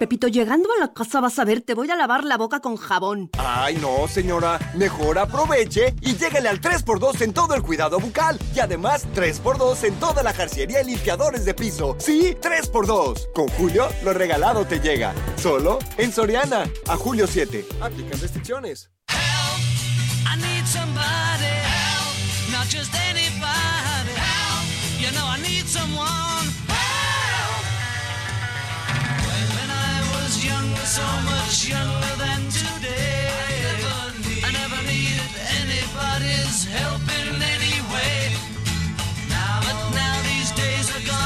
[0.00, 2.76] Pepito, llegando a la casa vas a ver, te voy a lavar la boca con
[2.76, 3.28] jabón.
[3.36, 4.58] Ay, no, señora.
[4.74, 8.38] Mejor aproveche y lléguele al 3x2 en todo el cuidado bucal.
[8.56, 11.96] Y además, 3x2 en toda la jarciería y limpiadores de piso.
[11.98, 13.30] Sí, 3x2.
[13.34, 15.12] Con Julio, lo regalado te llega.
[15.36, 16.64] Solo en Soriana.
[16.88, 17.66] A julio 7.
[17.82, 18.90] Aplican restricciones.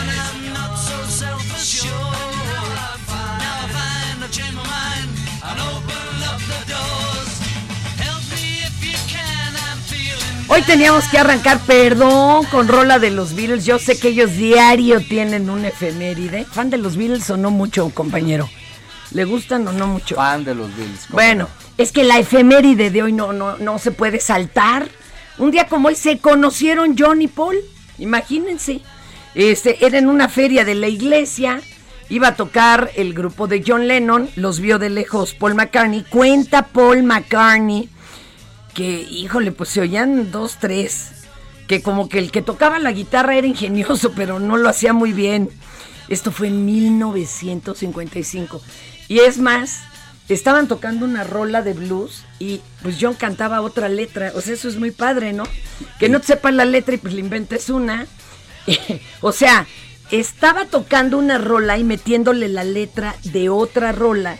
[0.07, 1.93] I'm not so self-assured.
[3.41, 3.67] Now
[4.53, 5.11] my mind
[6.31, 7.33] up the doors.
[7.99, 13.11] Help me if you can, I'm feeling Hoy teníamos que arrancar, perdón, con rola de
[13.11, 13.65] los Beatles.
[13.65, 16.45] Yo sé que ellos diario tienen un efeméride.
[16.45, 18.49] ¿Fan de los Beatles o no mucho, compañero?
[19.15, 20.17] ¿Le gustan o no mucho?
[20.17, 21.07] Fan de los Bills.
[21.07, 21.49] ¿cómo Bueno,
[21.79, 24.89] es que la efeméride de hoy no, no, no se puede saltar.
[25.39, 27.57] Un día como hoy se conocieron John y Paul.
[27.99, 28.81] Imagínense.
[29.35, 31.61] Este, era en una feria de la iglesia.
[32.09, 34.29] Iba a tocar el grupo de John Lennon.
[34.37, 36.05] Los vio de lejos Paul McCartney.
[36.11, 37.89] Cuenta Paul McCartney
[38.75, 41.13] que, híjole, pues se oían dos, tres.
[41.69, 45.13] Que como que el que tocaba la guitarra era ingenioso, pero no lo hacía muy
[45.13, 45.49] bien.
[46.09, 48.61] Esto fue en 1955.
[49.09, 49.81] Y es más,
[50.29, 54.33] estaban tocando una rola de blues y pues John cantaba otra letra.
[54.35, 55.45] O sea, eso es muy padre, ¿no?
[55.99, 58.07] Que no te sepas la letra y pues le inventes una.
[59.21, 59.67] o sea,
[60.11, 64.39] estaba tocando una rola y metiéndole la letra de otra rola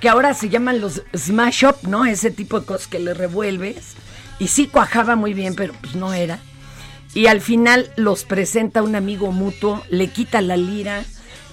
[0.00, 2.04] que ahora se llaman los smash up, ¿no?
[2.04, 3.94] Ese tipo de cosas que le revuelves.
[4.38, 6.40] Y sí cuajaba muy bien, pero pues no era.
[7.14, 11.04] Y al final los presenta un amigo mutuo, le quita la lira,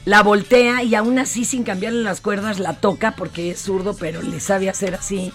[0.05, 4.21] la voltea y aún así sin cambiarle las cuerdas la toca porque es zurdo, pero
[4.21, 5.31] le sabe hacer así.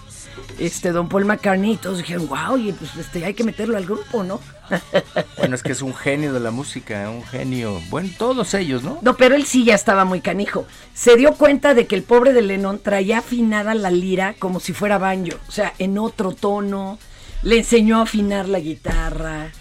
[0.58, 3.86] Este don Paul McCartney y todos dijeron, wow, y pues este, hay que meterlo al
[3.86, 4.40] grupo, ¿no?
[5.38, 7.80] Bueno, es que es un genio de la música, un genio.
[7.88, 8.98] Bueno, todos ellos, ¿no?
[9.02, 10.66] No, pero él sí ya estaba muy canijo.
[10.94, 14.72] Se dio cuenta de que el pobre de Lennon traía afinada la lira como si
[14.72, 16.98] fuera banjo, o sea, en otro tono.
[17.42, 19.52] Le enseñó a afinar la guitarra.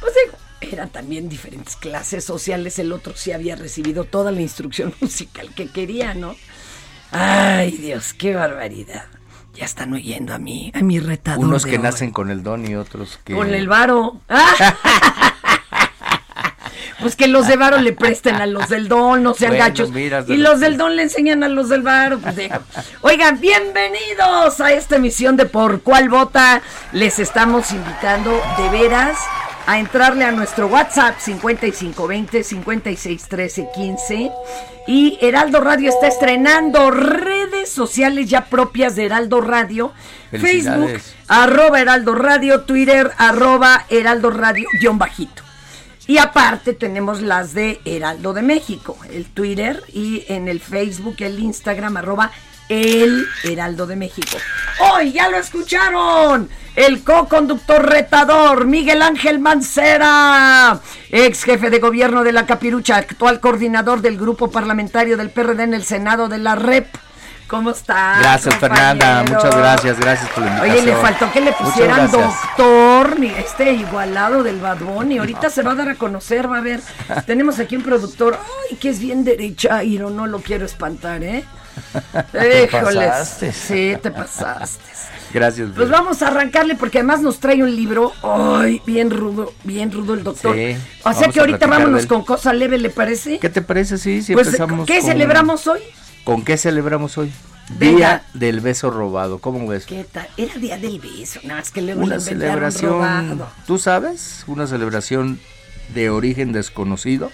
[0.00, 0.38] Pues digo,
[0.72, 2.78] eran también diferentes clases sociales.
[2.78, 6.36] El otro sí había recibido toda la instrucción musical que quería, ¿no?
[7.10, 9.04] Ay, Dios, qué barbaridad.
[9.54, 11.44] Ya están oyendo a mí, a mi retador.
[11.44, 13.34] Unos que nacen con el don y otros que...
[13.34, 14.20] Con el varo.
[17.00, 19.90] Pues que los de varo le presten a los del don, no sean Bueno, gachos.
[20.28, 22.18] Y los del don le enseñan a los del varo.
[22.18, 22.50] Pues.
[23.02, 26.62] Oigan, bienvenidos a esta emisión de Por Cuál Vota.
[26.92, 29.18] Les estamos invitando de veras
[29.66, 34.30] a entrarle a nuestro WhatsApp 5520 5613 15
[34.86, 39.92] y Heraldo Radio está estrenando redes sociales ya propias de Heraldo Radio,
[40.30, 45.42] Facebook arroba Heraldo Radio, Twitter arroba Heraldo Radio guion bajito.
[46.06, 51.40] Y aparte tenemos las de Heraldo de México, el Twitter y en el Facebook, el
[51.40, 52.30] Instagram arroba
[52.68, 54.38] el Heraldo de México.
[54.78, 56.48] Hoy ya lo escucharon.
[56.76, 60.78] El co-conductor retador Miguel Ángel Mancera,
[61.10, 65.72] ex jefe de gobierno de la Capirucha, actual coordinador del grupo parlamentario del PRD en
[65.72, 66.86] el Senado de la REP.
[67.46, 68.18] ¿Cómo está?
[68.20, 69.22] Gracias, Fernanda.
[69.22, 70.00] Muchas gracias.
[70.00, 70.84] Gracias por la invitación.
[70.84, 75.18] Oye, le faltó que le pusieran doctor, este igualado del Bad Bunny.
[75.18, 76.80] Ahorita se va a dar a conocer, va a ver.
[77.26, 78.38] Tenemos aquí un productor,
[78.70, 81.44] ay, que es bien derecha, y no, no lo quiero espantar, ¿eh?
[82.32, 83.08] Te Híjoles.
[83.08, 83.52] pasaste.
[83.52, 84.84] Sí, te pasaste.
[85.36, 85.68] Gracias.
[85.76, 90.14] Pues vamos a arrancarle porque además nos trae un libro, ay, bien rudo, bien rudo
[90.14, 90.56] el doctor.
[90.56, 90.74] Sí,
[91.04, 93.38] o sea que ahorita vámonos con cosa leve, ¿le parece?
[93.38, 93.98] ¿Qué te parece?
[93.98, 95.80] Sí, sí, pues, empezamos ¿qué con- celebramos hoy?
[96.24, 97.30] ¿Con qué celebramos hoy?
[97.78, 97.96] Venga.
[97.96, 99.38] Día del beso robado.
[99.40, 99.84] ¿Cómo ves?
[99.84, 100.26] ¿Qué tal?
[100.38, 103.46] Era día del beso, nada más que luego Una celebración, robado.
[103.66, 104.42] ¿tú sabes?
[104.46, 105.38] Una celebración
[105.94, 107.30] de origen desconocido.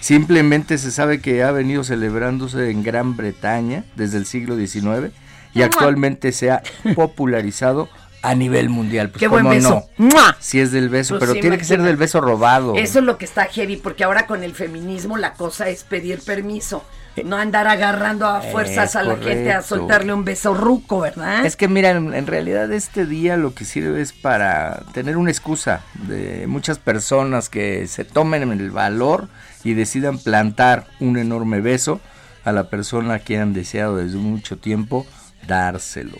[0.00, 5.12] Simplemente se sabe que ha venido celebrándose en Gran Bretaña desde el siglo XIX
[5.54, 6.62] y actualmente se ha
[6.94, 7.88] popularizado
[8.22, 9.10] a nivel mundial.
[9.10, 9.84] Pues, Qué buen ¿cómo beso.
[9.98, 10.08] no?
[10.40, 12.74] Si es del beso, Pues pero sí, tiene que ser del beso robado.
[12.74, 16.20] Eso es lo que está heavy, porque ahora con el feminismo la cosa es pedir
[16.20, 16.84] permiso.
[17.22, 21.46] No andar agarrando a fuerzas Es a la gente a soltarle un beso ruco, ¿verdad?
[21.46, 25.30] Es que mira, en, en realidad este día lo que sirve es para tener una
[25.30, 29.28] excusa de muchas personas que se tomen el valor
[29.62, 32.00] y decidan plantar un enorme beso
[32.44, 35.06] a la persona que han deseado desde mucho tiempo
[35.46, 36.18] dárselo,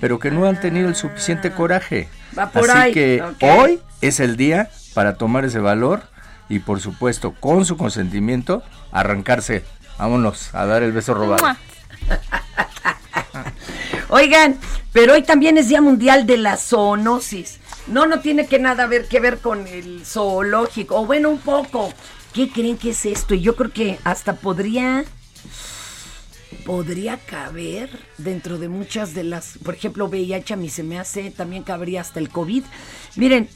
[0.00, 2.08] pero que no han tenido el suficiente coraje.
[2.38, 6.02] Va por Así ahí, que hoy es el día para tomar ese valor
[6.48, 9.64] y por supuesto con su consentimiento arrancarse.
[9.98, 11.44] Vámonos a dar el beso robado.
[14.08, 14.56] Oigan,
[14.92, 17.58] pero hoy también es Día Mundial de la Zoonosis.
[17.86, 21.92] No, no tiene que nada ver que ver con el zoológico, o bueno, un poco.
[22.32, 23.34] ¿Qué creen que es esto?
[23.34, 25.04] Y yo creo que hasta podría
[26.64, 31.30] podría caber dentro de muchas de las, por ejemplo, VIH a mí se me hace,
[31.30, 32.64] también cabría hasta el COVID.
[33.16, 33.48] Miren,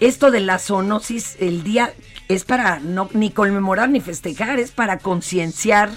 [0.00, 1.92] esto de la zoonosis, el día
[2.28, 5.90] es para no ni conmemorar ni festejar, es para concienciar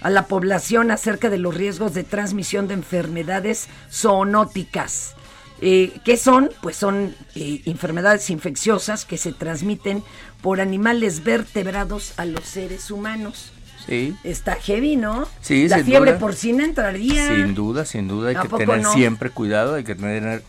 [0.00, 5.14] a la población acerca de los riesgos de transmisión de enfermedades zoonóticas.
[5.60, 6.50] Eh, ¿Qué son?
[6.62, 10.04] Pues son eh, enfermedades infecciosas que se transmiten
[10.40, 13.52] por animales vertebrados a los seres humanos.
[13.88, 14.14] Sí.
[14.22, 15.26] Está heavy, ¿no?
[15.40, 16.20] Sí, La fiebre duda.
[16.20, 17.26] porcina entraría.
[17.34, 18.92] Sin duda, sin duda, hay ¿A que tener no?
[18.92, 20.42] siempre cuidado, hay que tener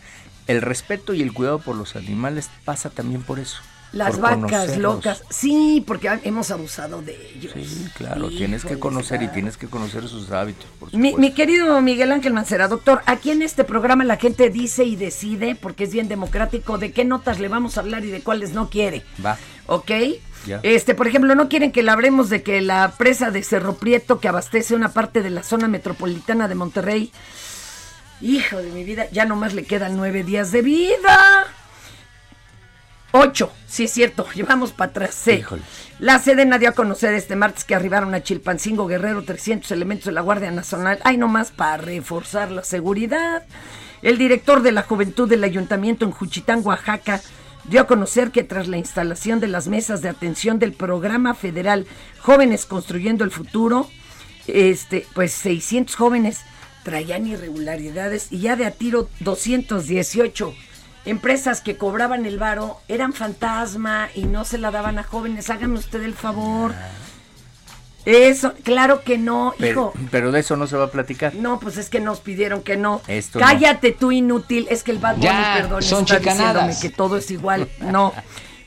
[0.46, 3.58] el respeto y el cuidado por los animales pasa también por eso.
[3.92, 4.78] Las por vacas conocerlos.
[4.96, 5.22] locas.
[5.30, 7.52] Sí, porque hemos abusado de ellos.
[7.54, 11.80] Sí, claro, tienes que conocer y tienes que conocer sus hábitos, por Mi, mi querido
[11.80, 15.92] Miguel Ángel Mancera, doctor, aquí en este programa la gente dice y decide, porque es
[15.92, 19.02] bien democrático, de qué notas le vamos a hablar y de cuáles no quiere.
[19.26, 19.36] Va.
[19.66, 19.90] ¿Ok?
[20.62, 24.20] Este, por ejemplo, no quieren que le hablemos de que la presa de Cerro Prieto,
[24.20, 27.12] que abastece una parte de la zona metropolitana de Monterrey,
[28.20, 31.46] hijo de mi vida, ya nomás le quedan nueve días de vida.
[33.12, 35.14] Ocho, sí es cierto, llevamos para atrás.
[35.14, 35.32] sí.
[35.32, 35.62] Híjole.
[35.98, 40.12] La Sedena dio a conocer este martes que arribaron a Chilpancingo Guerrero 300 elementos de
[40.12, 40.98] la Guardia Nacional.
[41.04, 43.44] Hay nomás para reforzar la seguridad.
[44.00, 47.20] El director de la Juventud del Ayuntamiento en Juchitán, Oaxaca,
[47.64, 51.86] dio a conocer que tras la instalación de las mesas de atención del programa federal
[52.20, 53.88] Jóvenes Construyendo el Futuro,
[54.46, 56.40] este, pues 600 jóvenes
[56.82, 60.54] traían irregularidades y ya de a tiro 218
[61.04, 65.50] empresas que cobraban el varo eran fantasma y no se la daban a jóvenes.
[65.50, 66.72] Hágame usted el favor.
[68.06, 70.08] Eso, claro que no, Pero, hijo.
[70.10, 71.34] pero de eso no se va a platicar.
[71.34, 73.02] No, pues es que nos pidieron que no.
[73.06, 73.44] Esto no.
[73.46, 76.66] Cállate tú inútil, es que el Bad Bunny, Ya, perdón, son está chicanadas.
[76.68, 77.68] diciéndome que todo es igual.
[77.80, 78.12] No.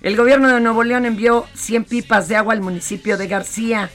[0.02, 3.90] El gobierno de Nuevo León envió 100 pipas de agua al municipio de García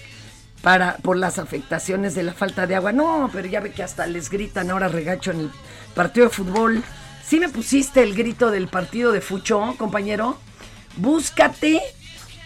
[0.63, 2.93] para por las afectaciones de la falta de agua.
[2.93, 5.51] No, pero ya ve que hasta les gritan ahora regacho en el
[5.95, 6.83] partido de fútbol.
[7.25, 10.39] ¿Sí me pusiste el grito del partido de Fucho, compañero?
[10.97, 11.81] Búscate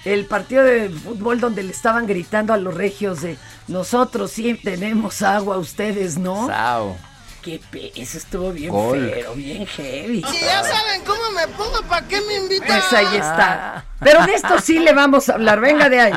[0.05, 3.37] el partido de fútbol donde le estaban gritando a los regios de
[3.69, 6.47] nosotros sí tenemos agua, ustedes no.
[6.47, 6.97] Sao.
[7.43, 9.11] Qué pe- eso estuvo bien Gol.
[9.13, 10.23] feo, bien heavy.
[10.31, 12.69] Si ya saben cómo me pongo, ¿para qué me invitan?
[12.69, 13.85] Pues ahí está.
[13.99, 15.61] Pero de esto sí le vamos a hablar.
[15.61, 16.13] Venga de ahí.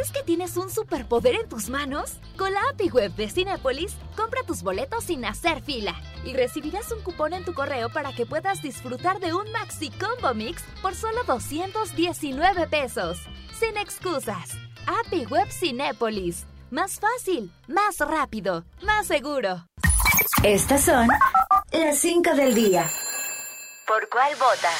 [0.00, 2.12] ¿Sabías que tienes un superpoder en tus manos?
[2.38, 7.02] Con la API Web de Cinépolis, compra tus boletos sin hacer fila y recibirás un
[7.02, 11.22] cupón en tu correo para que puedas disfrutar de un Maxi Combo Mix por solo
[11.26, 13.18] 219 pesos.
[13.58, 14.52] Sin excusas.
[14.86, 16.46] API Web Cinépolis.
[16.70, 19.66] Más fácil, más rápido, más seguro.
[20.42, 21.08] Estas son
[21.72, 22.90] las 5 del día.
[23.86, 24.70] ¿Por cuál vota?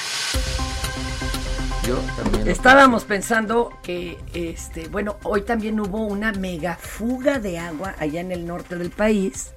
[1.87, 2.49] Yo también.
[2.49, 8.33] Estábamos pensando que, este, bueno, hoy también hubo una mega fuga de agua allá en
[8.33, 9.53] el norte del país.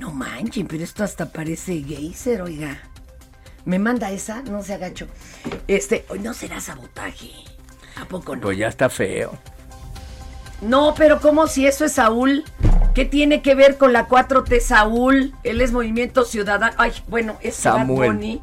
[0.00, 2.78] No manchen, pero esto hasta parece geyser, oiga.
[3.64, 4.42] ¿Me manda esa?
[4.42, 5.06] No se agacho.
[5.68, 7.30] Este, hoy no será sabotaje.
[8.00, 8.42] ¿A poco no?
[8.42, 9.38] Pues ya está feo.
[10.60, 12.44] No, pero ¿cómo si eso es Saúl?
[12.94, 15.34] ¿Qué tiene que ver con la 4T Saúl?
[15.44, 16.74] Él es Movimiento Ciudadano.
[16.78, 17.98] Ay, bueno, es Samuel.
[17.98, 18.42] Bad Bunny.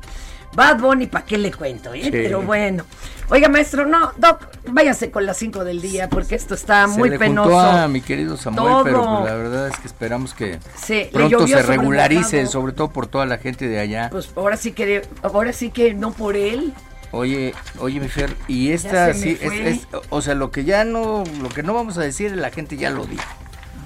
[0.55, 1.93] Bad Bunny, ¿para qué le cuento?
[1.93, 2.03] eh?
[2.03, 2.09] Sí.
[2.11, 2.83] Pero bueno.
[3.29, 7.09] Oiga, maestro, no, Doc, váyase con las 5 del día porque esto está Se muy
[7.11, 7.49] le penoso.
[7.51, 8.83] juntó a mi querido Samuel, Todo.
[8.83, 13.05] pero pues, la verdad es que esperamos que Sí, pronto se regularice, sobre todo por
[13.05, 14.09] toda la gente de allá.
[14.11, 16.73] Pues ahora sí que, ahora sí que no por él.
[17.11, 21.49] Oye, oye, mi Fer, y esta sí, es, o sea, lo que ya no, lo
[21.49, 23.23] que no vamos a decir, la gente ya lo dijo.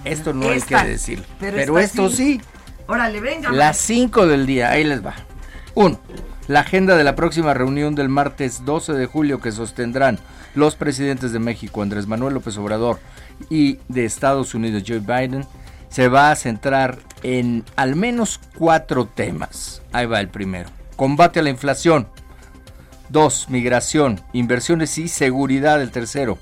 [0.05, 1.24] Esto no Esta, hay que decir.
[1.39, 2.15] pero Pero, esto sí.
[2.15, 2.41] sí.
[2.88, 3.51] Órale, venga.
[3.51, 5.15] Las 5 del día, ahí les va.
[5.75, 5.98] 1.
[6.48, 10.20] La agenda de la próxima reunión del martes 12 de julio que sostendrán
[10.56, 13.00] los presidentes de México, Andrés Manuel López Obrador,
[13.50, 15.46] y de Estados Unidos, Joe Biden,
[15.90, 19.82] se va a centrar en al menos cuatro temas.
[19.94, 20.70] Ahí va el primero.
[20.98, 22.08] Combate a la inflación.
[23.10, 23.50] 2.
[23.50, 26.38] Migración, inversiones y seguridad, el tercero.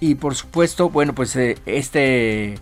[0.00, 2.58] Y por supuesto, bueno, pues eh, este,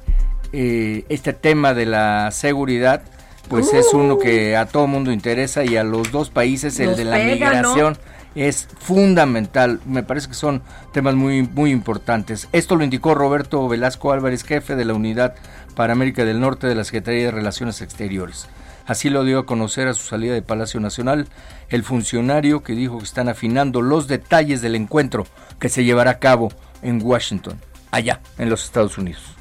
[0.53, 3.03] eh, este tema de la seguridad,
[3.51, 6.97] pues es uno que a todo mundo interesa y a los dos países, el Nos
[6.97, 7.75] de la pega, ¿no?
[7.75, 7.99] migración
[8.37, 9.81] es fundamental.
[9.87, 12.49] Me parece que son temas muy, muy importantes.
[12.53, 15.35] Esto lo indicó Roberto Velasco Álvarez, jefe de la Unidad
[15.75, 18.47] para América del Norte de la Secretaría de Relaciones Exteriores.
[18.87, 21.27] Así lo dio a conocer a su salida de Palacio Nacional
[21.71, 25.27] el funcionario que dijo que están afinando los detalles del encuentro
[25.59, 26.53] que se llevará a cabo
[26.83, 27.59] en Washington,
[27.91, 29.40] allá en los Estados Unidos.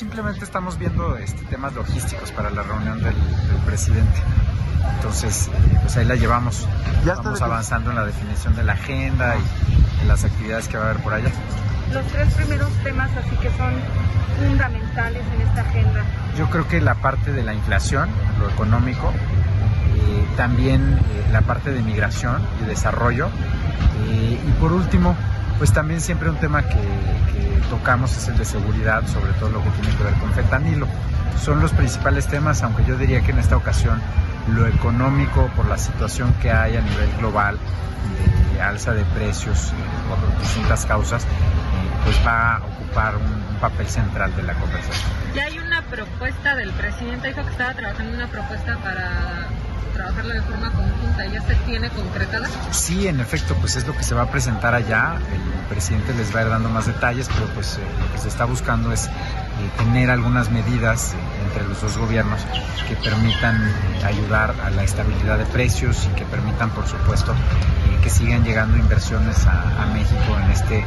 [0.00, 4.22] Simplemente estamos viendo este, temas logísticos para la reunión del, del presidente.
[4.96, 6.66] Entonces, eh, pues ahí la llevamos.
[7.04, 10.90] Vamos avanzando en la definición de la agenda y en las actividades que va a
[10.92, 11.30] haber por allá.
[11.92, 13.74] los tres primeros temas así que son
[14.38, 16.02] fundamentales en esta agenda.
[16.38, 18.08] Yo creo que la parte de la inflación,
[18.40, 23.26] lo económico, eh, también eh, la parte de migración y desarrollo.
[24.08, 25.14] eh, y por último,
[25.60, 29.62] pues también siempre un tema que, que tocamos es el de seguridad, sobre todo lo
[29.62, 30.86] que tiene que ver con fentanilo.
[31.38, 34.00] Son los principales temas, aunque yo diría que en esta ocasión
[34.54, 37.58] lo económico, por la situación que hay a nivel global,
[38.54, 39.74] de alza de precios eh,
[40.08, 41.26] por distintas causas, eh,
[42.04, 45.10] pues va a ocupar un, un papel central de la conversación.
[45.34, 49.46] Ya hay una propuesta del presidente, dijo que estaba trabajando en una propuesta para
[50.00, 52.48] trabajarla de forma conjunta, ¿ya se tiene concretada?
[52.70, 55.18] Sí, en efecto, pues es lo que se va a presentar allá.
[55.30, 58.28] El presidente les va a ir dando más detalles, pero pues eh, lo que se
[58.28, 59.10] está buscando es eh,
[59.76, 61.16] tener algunas medidas eh,
[61.46, 62.40] entre los dos gobiernos
[62.88, 63.60] que permitan
[64.02, 67.34] ayudar a la estabilidad de precios y que permitan, por supuesto,
[68.02, 70.84] que sigan llegando inversiones a, México en este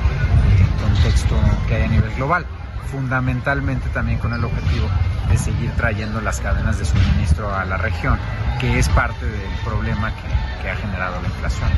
[0.81, 1.35] contexto
[1.67, 2.45] que hay a nivel global.
[2.93, 4.85] Fundamentalmente también con el objetivo
[5.27, 8.19] de seguir trayendo las cadenas de suministro a la región,
[8.61, 11.71] que es parte del problema que, que ha generado la inflación.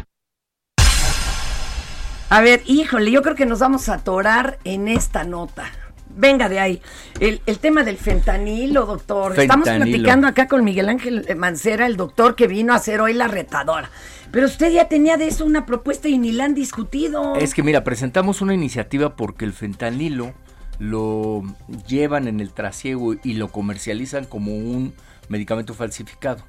[2.30, 5.72] A ver, híjole, yo creo que nos vamos a atorar en esta nota.
[6.18, 6.82] Venga de ahí.
[7.22, 9.40] El, el tema del fentanilo, doctor.
[9.40, 13.30] Estamos platicando acá con Miguel Ángel Mancera, el doctor que vino a hacer hoy la
[13.30, 13.90] retadora.
[14.32, 17.38] Pero usted ya tenía de eso una propuesta y ni la han discutido.
[17.38, 20.34] Es que mira, presentamos una iniciativa porque el fentanilo
[20.80, 21.44] lo
[21.88, 24.94] llevan en el trasiego y lo comercializan como un
[25.30, 26.44] medicamento falsificado.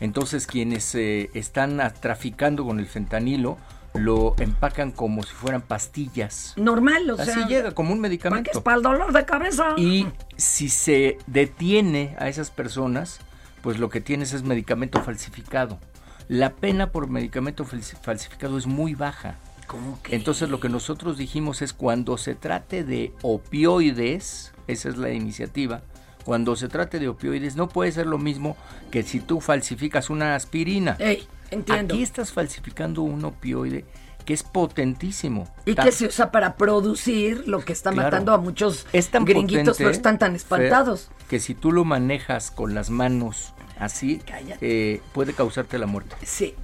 [0.00, 3.56] Entonces quienes eh, están traficando con el fentanilo
[3.94, 6.54] lo empacan como si fueran pastillas.
[6.56, 7.46] Normal, o Así sea.
[7.46, 8.50] llega como un ¿Para qué medicamento.
[8.54, 9.74] es para el dolor de cabeza?
[9.76, 13.20] Y si se detiene a esas personas,
[13.60, 15.78] pues lo que tienes es medicamento falsificado.
[16.28, 19.36] La pena por medicamento falsi- falsificado es muy baja.
[19.72, 20.14] ¿Cómo que?
[20.14, 25.80] Entonces lo que nosotros dijimos es cuando se trate de opioides, esa es la iniciativa,
[26.24, 28.56] cuando se trate de opioides no puede ser lo mismo
[28.90, 30.96] que si tú falsificas una aspirina.
[31.00, 31.94] Ey, entiendo.
[31.94, 33.84] Aquí estás falsificando un opioide
[34.26, 35.48] que es potentísimo.
[35.66, 38.06] Y Tan- que se usa para producir lo que está Claro.
[38.10, 41.08] matando a muchos es tan gringuitos, potente, pero están tan espantados.
[41.18, 43.52] Fer, que si tú lo manejas con las manos
[43.84, 44.20] así,
[44.60, 46.14] eh, puede causarte la muerte.
[46.24, 46.54] Sí.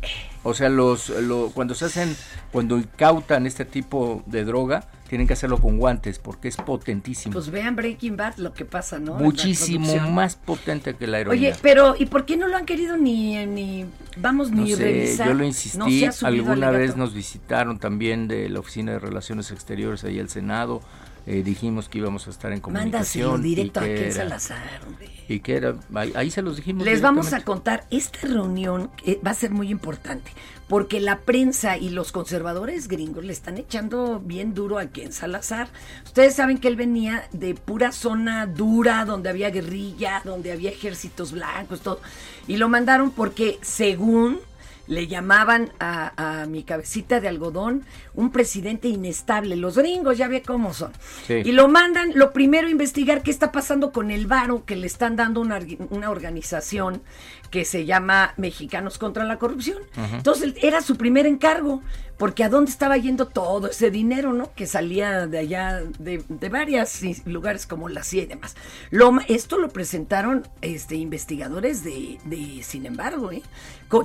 [0.44, 2.16] O sea, los, lo- cuando se hacen,
[2.52, 7.32] cuando incautan este tipo de droga, tienen que hacerlo con guantes porque es potentísimo.
[7.32, 9.14] Pues vean Breaking Bad lo que pasa, ¿no?
[9.14, 11.48] Muchísimo más potente que la heroína.
[11.48, 13.84] Oye, pero ¿y por qué no lo han querido ni, ni
[14.18, 15.28] vamos, No ni sé, revisar?
[15.28, 20.04] yo lo insistí, alguna al vez nos visitaron también de la Oficina de Relaciones Exteriores
[20.04, 20.82] ahí al Senado,
[21.26, 23.40] eh, dijimos que íbamos a estar en Mándaselo comunicación.
[23.40, 25.10] y directo a Ken Salazar, hombre.
[25.28, 26.84] Y que era, ahí, ahí se los dijimos.
[26.84, 30.32] Les vamos a contar, esta reunión eh, va a ser muy importante,
[30.68, 35.68] porque la prensa y los conservadores gringos le están echando bien duro a Ken Salazar.
[36.04, 41.32] Ustedes saben que él venía de pura zona dura, donde había guerrilla, donde había ejércitos
[41.32, 42.00] blancos, todo.
[42.46, 44.40] Y lo mandaron porque, según
[44.88, 49.54] le llamaban a, a mi cabecita de algodón un presidente inestable.
[49.56, 50.92] Los gringos ya ve cómo son.
[51.26, 51.34] Sí.
[51.44, 54.86] Y lo mandan, lo primero, a investigar qué está pasando con el varo que le
[54.86, 57.02] están dando una, una organización
[57.50, 59.78] que se llama Mexicanos contra la Corrupción.
[60.12, 61.82] Entonces era su primer encargo,
[62.18, 64.52] porque a dónde estaba yendo todo ese dinero, ¿no?
[64.54, 68.56] Que salía de allá, de, de varios lugares como la CIA y demás.
[68.90, 73.42] Lo, esto lo presentaron este, investigadores de, de Sin embargo, ¿eh?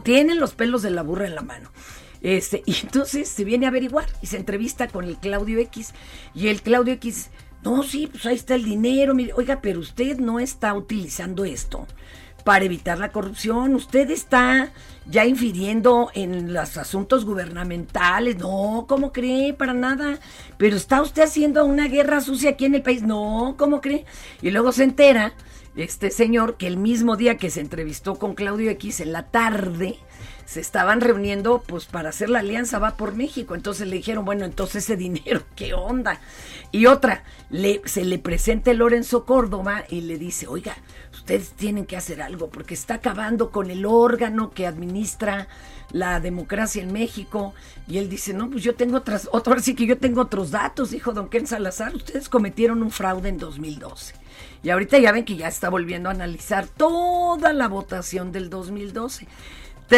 [0.03, 1.69] Tienen los pelos de la burra en la mano.
[2.21, 5.93] Este, y entonces se viene a averiguar y se entrevista con el Claudio X.
[6.33, 7.29] Y el Claudio X,
[7.63, 9.13] no, sí, pues ahí está el dinero.
[9.35, 11.85] Oiga, pero usted no está utilizando esto
[12.43, 13.75] para evitar la corrupción.
[13.75, 14.71] Usted está
[15.05, 18.37] ya infiriendo en los asuntos gubernamentales.
[18.37, 19.53] No, ¿cómo cree?
[19.53, 20.19] Para nada.
[20.57, 23.03] Pero está usted haciendo una guerra sucia aquí en el país.
[23.03, 24.05] No, ¿cómo cree?
[24.41, 25.33] Y luego se entera
[25.75, 29.97] este señor que el mismo día que se entrevistó con Claudio X en la tarde
[30.45, 33.55] se estaban reuniendo pues para hacer la alianza va por México.
[33.55, 36.19] Entonces le dijeron bueno entonces ese dinero qué onda
[36.71, 40.75] y otra le, se le presenta Lorenzo Córdoba y le dice oiga
[41.13, 45.47] ustedes tienen que hacer algo porque está acabando con el órgano que administra
[45.91, 47.53] la democracia en México
[47.87, 50.89] y él dice no pues yo tengo otras otro sí que yo tengo otros datos
[50.91, 54.23] dijo don Ken Salazar ustedes cometieron un fraude en 2012
[54.63, 59.27] y ahorita ya ven que ya está volviendo a analizar toda la votación del 2012.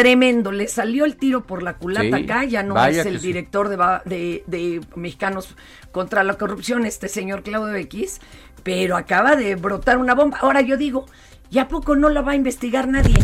[0.00, 3.26] Tremendo, le salió el tiro por la culata Sí, acá, ya no es el sí.
[3.28, 5.56] director de, va- de- de Mexicanos
[5.92, 8.20] contra la Corrupción, este señor Claudio X,
[8.62, 10.38] pero acaba de brotar una bomba.
[10.40, 11.06] Ahora yo digo,
[11.50, 13.14] ¿ya poco no la va a investigar nadie?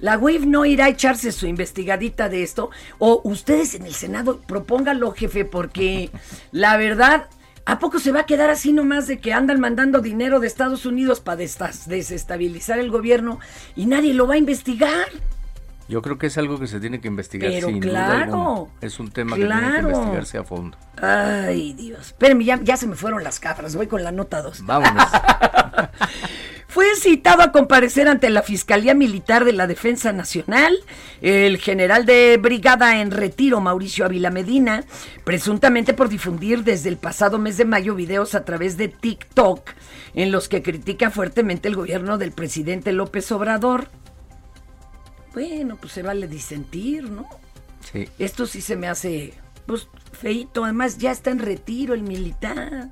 [0.00, 4.40] La WIF no irá a echarse su investigadita de esto, o ustedes en el Senado
[4.40, 6.10] propónganlo, jefe, porque
[6.52, 7.26] la verdad,
[7.66, 10.86] ¿A poco se va a quedar así nomás de que andan mandando dinero de Estados
[10.86, 13.38] Unidos para desestabilizar el gobierno
[13.76, 15.06] y nadie lo va a investigar?
[15.90, 18.70] Yo creo que es algo que se tiene que investigar Pero sin duda claro, alguna.
[18.80, 19.88] Es un tema que tiene que claro.
[19.88, 20.78] investigarse a fondo.
[20.96, 22.06] Ay, Dios.
[22.06, 23.74] Espérenme, ya, ya se me fueron las cabras.
[23.74, 24.64] Voy con la nota 2.
[24.64, 25.04] Vámonos.
[26.68, 30.78] Fue citado a comparecer ante la Fiscalía Militar de la Defensa Nacional
[31.20, 34.84] el general de brigada en retiro, Mauricio Ávila Medina,
[35.24, 39.68] presuntamente por difundir desde el pasado mes de mayo videos a través de TikTok
[40.14, 43.88] en los que critica fuertemente el gobierno del presidente López Obrador.
[45.32, 47.28] Bueno, pues se vale disentir, ¿no?
[47.92, 48.08] Sí.
[48.18, 49.34] Esto sí se me hace,
[49.66, 50.64] pues, feito.
[50.64, 52.90] Además, ya está en retiro el militar.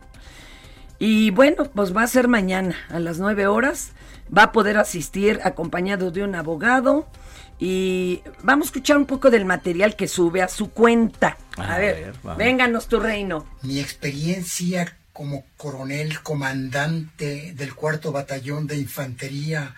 [0.98, 3.92] Y bueno, pues va a ser mañana a las 9 horas.
[4.36, 7.08] Va a poder asistir acompañado de un abogado.
[7.60, 11.36] Y vamos a escuchar un poco del material que sube a su cuenta.
[11.56, 13.46] A, A ver, vénganos tu reino.
[13.62, 19.74] Mi experiencia como coronel comandante del cuarto batallón de infantería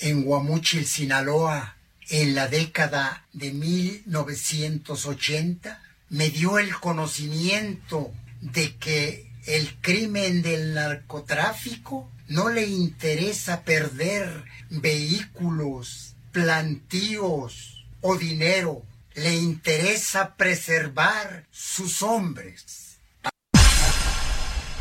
[0.00, 1.76] en Guamúchil, Sinaloa,
[2.10, 12.10] en la década de 1980, me dio el conocimiento de que el crimen del narcotráfico
[12.26, 18.82] no le interesa perder vehículos, plantíos o dinero,
[19.14, 22.98] le interesa preservar sus hombres.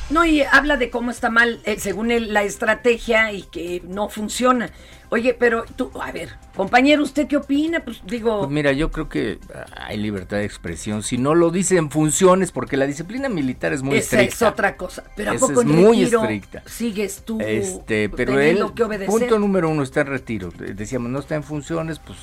[0.10, 4.72] No, y habla de cómo está mal, eh, según la estrategia y que no funciona.
[5.12, 7.80] Oye, pero tú, a ver, compañero, ¿usted qué opina?
[7.80, 9.39] Pues digo, Pues mira, yo creo que
[9.76, 11.02] hay libertad de expresión.
[11.02, 14.45] Si no lo dice en funciones, porque la disciplina militar es muy esa estricta.
[14.48, 15.04] es otra cosa.
[15.15, 16.63] Pero ¿a Esa poco es en muy retiro estricta.
[16.67, 19.08] sigues tú Este, pero él, que obedecer?
[19.08, 20.52] punto número uno, está en retiro.
[20.56, 22.19] Decíamos, no está en funciones, pues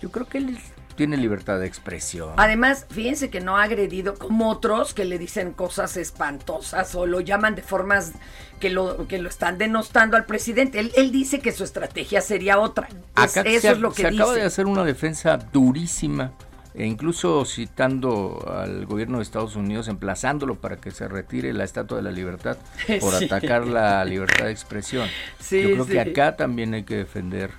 [0.00, 0.58] yo creo que él
[0.96, 2.30] tiene libertad de expresión.
[2.36, 7.20] Además, fíjense que no ha agredido como otros que le dicen cosas espantosas o lo
[7.20, 8.12] llaman de formas
[8.60, 10.78] que lo, que lo están denostando al presidente.
[10.78, 12.88] Él, él dice que su estrategia sería otra.
[13.16, 16.32] Es- Acá eso es lo que se acaba de hacer una defensa durísima,
[16.74, 21.98] e incluso citando al gobierno de Estados Unidos, emplazándolo para que se retire la Estatua
[21.98, 22.56] de la Libertad
[23.00, 23.24] por Sí.
[23.26, 25.08] atacar la libertad de expresión.
[25.38, 25.92] Sí, Yo creo sí.
[25.92, 27.50] que acá también hay que defender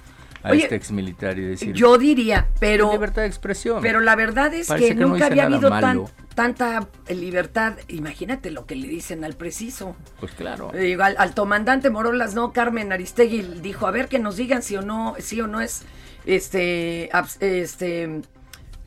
[0.43, 1.73] a Oye, este ex militar y decir...
[1.73, 2.91] Yo diría, pero...
[2.91, 3.81] libertad de expresión.
[3.81, 7.75] Pero la verdad es que, nunca había habido tan- tanta libertad.
[7.87, 9.95] Imagínate lo que le dicen al preciso.
[10.19, 10.71] Pues claro.
[10.77, 14.75] Digo, al, al comandante Morolas, no, Carmen Aristegui dijo, a ver que nos digan si
[14.75, 15.83] o no, sí o no es
[16.25, 18.21] este, este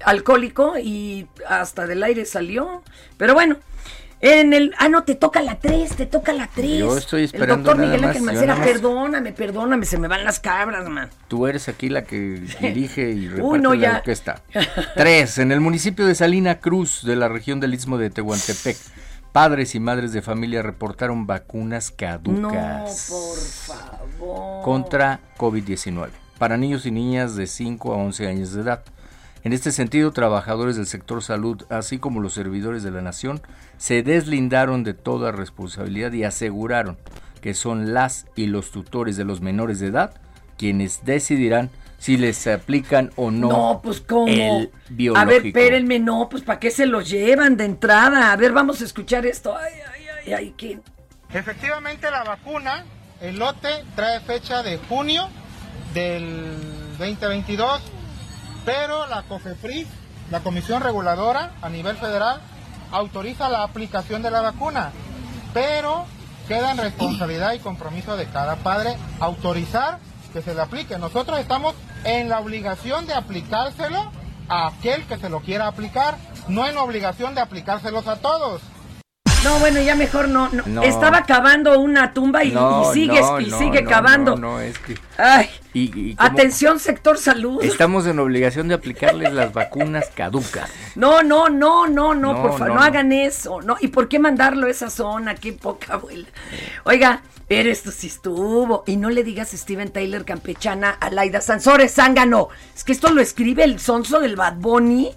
[0.05, 2.83] alcohólico y hasta del aire salió.
[3.17, 3.57] Pero bueno,
[4.21, 6.79] En el, ah, no, te toca la 3, te toca la 3.
[6.79, 8.67] Yo estoy El esperando doctor nada Miguel Ángel Mancera, más.
[8.67, 11.11] perdóname, perdóname, se me van las cabras, man.
[11.29, 12.17] Tú eres aquí la que
[12.61, 13.97] dirige y reparte no, la ya.
[13.99, 14.43] orquesta.
[14.97, 18.77] Tres, en el municipio de Salina Cruz, de la región del Istmo de Tehuantepec,
[19.33, 23.77] padres y madres de familia reportaron vacunas No, caducas por
[24.19, 24.63] favor.
[24.65, 28.83] contra COVID-19 para niños y niñas de 5 a 11 años de edad.
[29.45, 33.41] En este sentido, trabajadores del sector salud, así como los servidores de la nación,
[33.79, 36.99] se deslindaron de toda responsabilidad y aseguraron
[37.41, 40.15] que son las y los tutores de los menores de edad
[40.59, 44.27] quienes decidirán si les aplican o no, No, pues cómo.
[44.27, 45.21] el biológico.
[45.23, 48.33] A ver, espérenme, no, pues ¿para qué se los llevan de entrada?
[48.33, 49.57] A ver, vamos a escuchar esto.
[49.57, 50.81] Ay, ay, ay, ay, ¿qué?
[51.33, 52.85] Efectivamente la vacuna,
[53.21, 55.29] el lote trae fecha de junio
[55.95, 56.57] del
[56.99, 57.83] 2022,
[58.67, 59.87] pero la COFEPRIS,
[60.31, 62.41] la Comisión Reguladora a nivel federal,
[62.91, 64.91] autoriza la aplicación de la vacuna,
[65.55, 66.05] pero
[66.49, 69.99] queda en responsabilidad y compromiso de cada padre autorizar
[70.33, 70.99] que se le aplique.
[70.99, 71.75] Nosotros estamos
[72.05, 74.11] en la obligación de aplicárselo
[74.49, 76.17] a aquel que se lo quiera aplicar,
[76.49, 78.61] no en la obligación de aplicárselos a todos.
[79.47, 80.49] No, bueno, ya mejor no.
[80.51, 80.63] no.
[80.67, 80.83] No.
[80.83, 84.37] Estaba cavando una tumba y, No, y sigues no, y sigue no, cavando.
[84.37, 84.99] No, es que...
[85.19, 87.63] Ay, y- y como atención, sector salud.
[87.63, 90.69] Estamos en obligación de aplicarles las vacunas caducas.
[90.95, 93.61] No, no, no, no, no, por favor, no, hagan eso.
[93.63, 95.35] No, ¿y por qué mandarlo a esa zona?
[95.37, 96.27] Qué poca abuela.
[96.85, 98.83] Oiga, pero esto sí estuvo.
[98.87, 102.49] Y no le digas Steven Tyler campechana a Laida Sansores Zángano.
[102.75, 105.15] Es que esto lo escribe el sonso del Bad Bunny.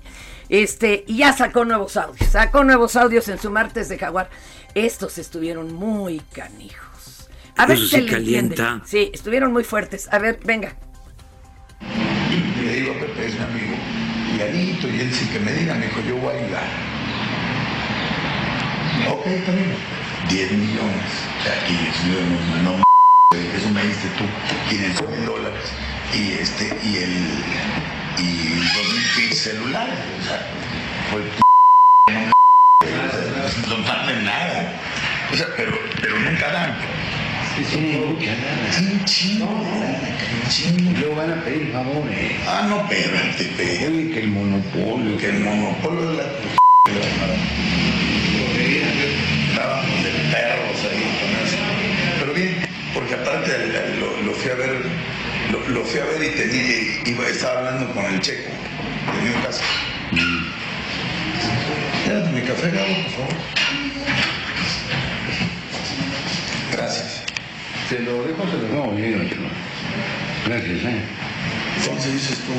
[0.50, 2.30] Este, y ya sacó nuevos audios.
[2.32, 4.30] Sacó nuevos audios en su martes de Jaguar.
[4.76, 7.30] Estos estuvieron muy canijos.
[7.58, 8.56] A ver si le entiende.
[8.56, 8.82] calienta.
[8.86, 10.08] Sí, estuvieron muy fuertes.
[10.12, 10.76] A ver, venga.
[12.32, 13.76] Y le digo a Pepe, es mi amigo,
[14.38, 16.64] y Alito, y él sí que me diga, me dijo, yo voy a ayudar.
[19.12, 19.76] Ok, bien.
[20.30, 21.12] 10 millones.
[21.42, 24.24] Aquí estuvimos, no m- eso me diste tú,
[24.70, 25.66] 500 mil dólares.
[26.14, 27.44] Y este, y el,
[28.20, 28.49] y
[29.20, 30.00] 2000 kits celulares.
[30.20, 30.40] O sea,
[33.68, 34.74] no mames nada.
[35.32, 36.76] O sea, pero, pero nunca dan.
[37.60, 39.50] Un chingo.
[41.00, 42.32] Luego van a pedir favores.
[42.48, 43.50] Ah, no, espérate.
[43.58, 45.18] Que el monopolio.
[45.18, 46.24] Que el monopolio de la.
[49.50, 51.58] Estábamos de perros ahí con eso.
[52.20, 53.52] Pero bien, porque aparte
[54.00, 54.86] lo, fui a ver,
[55.68, 56.68] lo, fui a ver y tenía,
[57.06, 58.50] iba, estaba hablando con el checo.
[59.16, 59.62] Tenía un caso.
[62.06, 63.36] Llévate mi café, Gabo, por favor.
[66.72, 67.24] Gracias.
[67.90, 69.42] Se lo dejo, se lo dejo bien, chico.
[70.46, 71.02] Gracias, ¿eh?
[71.78, 72.54] Entonces dices tú.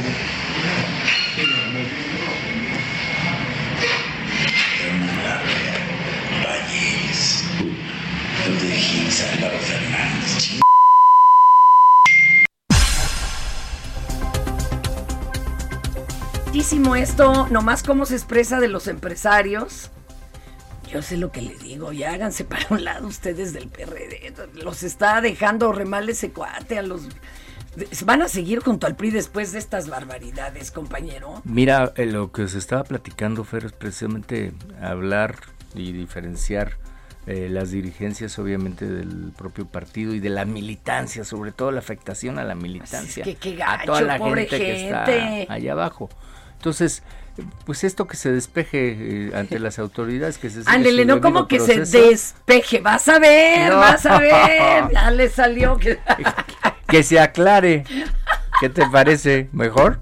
[5.22, 5.69] Valles.
[16.70, 19.90] Muchísimo esto, nomás cómo se expresa de los empresarios.
[20.88, 24.32] Yo sé lo que le digo, ya háganse para un lado ustedes del PRD.
[24.62, 27.08] Los está dejando remal ese cuate a los...
[28.04, 31.42] Van a seguir junto al PRI después de estas barbaridades, compañero.
[31.42, 35.40] Mira, eh, lo que se estaba platicando, Fer, es precisamente hablar
[35.74, 36.76] y diferenciar
[37.26, 42.38] eh, las dirigencias, obviamente, del propio partido y de la militancia, sobre todo la afectación
[42.38, 43.24] a la militancia.
[43.24, 45.42] que qué a toda la pobre gente, que gente.
[45.42, 46.08] está allá abajo.
[46.60, 47.02] Entonces,
[47.64, 51.58] pues esto que se despeje eh, ante las autoridades, que se Ándele, no como que
[51.58, 52.80] se despeje.
[52.82, 53.78] Vas a ver, No.
[53.78, 54.84] vas a ver.
[54.92, 55.78] Ya le salió.
[55.78, 55.98] que-
[56.86, 57.84] que se aclare.
[58.60, 59.48] ¿Qué te parece?
[59.52, 60.00] ¿Mejor?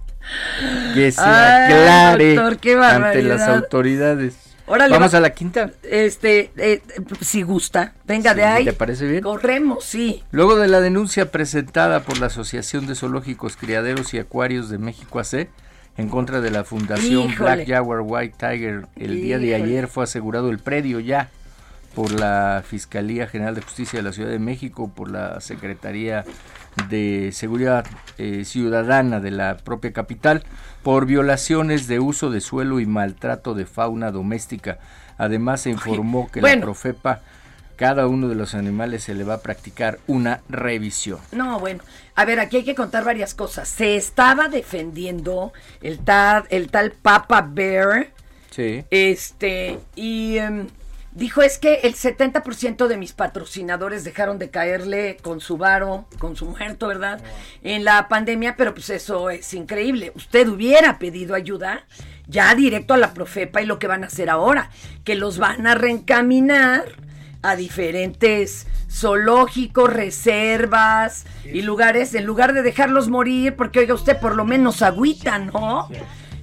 [0.95, 4.35] Que se Ay, aclare doctor, ante las autoridades.
[4.67, 5.71] Órale, Vamos va- a la quinta.
[5.85, 6.83] Este, eh,
[7.21, 8.65] si gusta, venga de ahí.
[8.65, 9.23] ¿Te parece bien?
[9.23, 10.25] Corremos, sí.
[10.33, 15.21] Luego de la denuncia presentada por la Asociación de Zoológicos, Criaderos y Acuarios de México
[15.21, 15.49] AC
[15.99, 17.55] en contra de la Fundación Híjole.
[17.57, 21.29] Black Jaguar White Tiger, el día de ayer fue asegurado el predio ya
[21.95, 26.25] por la Fiscalía General de Justicia de la Ciudad de México, por la Secretaría
[26.89, 27.85] de Seguridad
[28.17, 30.45] eh, Ciudadana de la propia capital,
[30.85, 34.79] por violaciones de uso de suelo y maltrato de fauna doméstica.
[35.19, 36.63] Además se informó que la bueno.
[36.63, 37.23] Profepa
[37.79, 41.21] cada uno de los animales se le va a practicar una revisión.
[41.31, 41.81] No, bueno,
[42.21, 43.69] a ver, aquí hay que contar varias cosas.
[43.69, 45.53] Se estaba defendiendo
[45.83, 48.09] el tal, el tal Papa Bear,
[48.51, 48.85] Sí.
[48.91, 50.67] este, y em,
[51.13, 56.37] Dijo, es que el 70% de mis patrocinadores dejaron de caerle con su varo, con
[56.37, 57.21] su muerto, ¿verdad?
[57.65, 60.13] En la pandemia, pero pues eso es increíble.
[60.15, 61.87] Usted hubiera pedido ayuda
[62.29, 64.71] ya directo a la Profepa y lo que van a hacer ahora,
[65.03, 66.85] que los van a reencaminar
[67.43, 74.37] a diferentes zoológicos, reservas y lugares, en lugar de dejarlos morir, porque oiga usted, por
[74.37, 75.89] lo menos agüita, ¿no?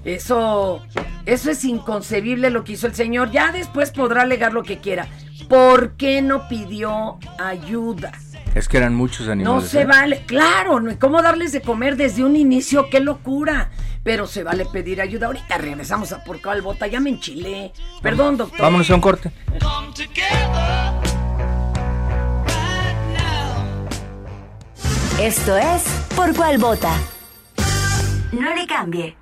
[0.06, 0.82] Eso,
[1.26, 3.32] eso es inconcebible lo que hizo el señor.
[3.32, 5.08] Ya después podrá alegar lo que quiera.
[5.50, 8.12] ¿Por qué no pidió ayuda?
[8.54, 9.70] Es que eran muchos No animales.
[9.70, 9.86] se ¿eh?
[9.86, 10.98] vale, claro, ¿no?
[10.98, 12.90] ¿cómo darles de comer desde un inicio?
[12.90, 13.70] ¡Qué locura!
[14.04, 15.26] Pero se vale pedir ayuda.
[15.28, 17.74] Ahorita regresamos a por cuál bota, ya me enchilé.
[18.02, 18.62] Perdón, doctor.
[18.62, 19.32] Vámonos a un corte.
[25.20, 25.84] Esto es
[26.16, 26.92] Por cuál vota.
[28.32, 29.16] No le cambie.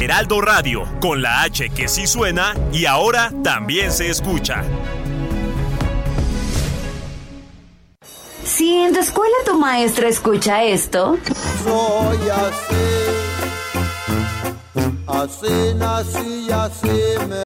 [0.00, 4.62] Heraldo Radio, con la H que sí suena y ahora también se escucha.
[8.44, 11.18] Si en tu escuela tu maestra escucha esto,
[11.64, 12.86] Soy así,
[15.06, 17.45] así nací y así me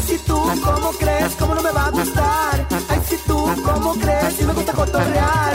[0.11, 1.35] si tú, ¿cómo crees?
[1.39, 2.67] ¿Cómo no me va a gustar?
[2.89, 4.33] Ay, si tú, ¿cómo crees?
[4.33, 5.53] Si me gusta cotorrear.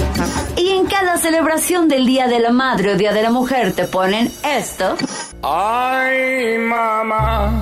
[0.57, 3.85] y en cada celebración del Día de la Madre o Día de la Mujer te
[3.85, 4.97] ponen esto.
[5.43, 7.53] Ay, mamá.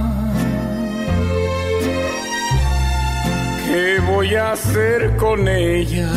[3.67, 6.09] ¿Qué voy a hacer con ella?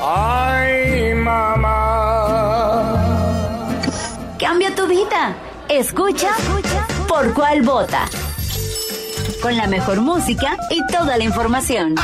[0.00, 1.72] Ay, mamá.
[4.38, 5.34] Cambia tu vida.
[5.68, 6.30] Escucha,
[7.12, 8.08] por cuál vota.
[9.42, 11.94] Con la mejor música y toda la información.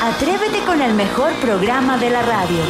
[0.00, 2.62] Atrévete con el mejor programa de la radio.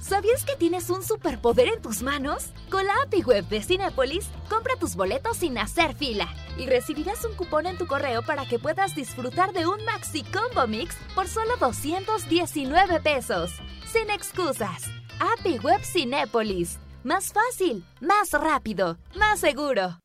[0.00, 2.46] ¿Sabías que tienes un superpoder en tus manos?
[2.68, 6.26] Con la API Web de Cinépolis, compra tus boletos sin hacer fila
[6.58, 10.66] y recibirás un cupón en tu correo para que puedas disfrutar de un Maxi Combo
[10.66, 13.52] Mix por solo 219 pesos.
[13.86, 14.90] Sin excusas.
[15.20, 16.80] API Web Cinépolis.
[17.02, 19.98] Más fácil, más rápido, más seguro.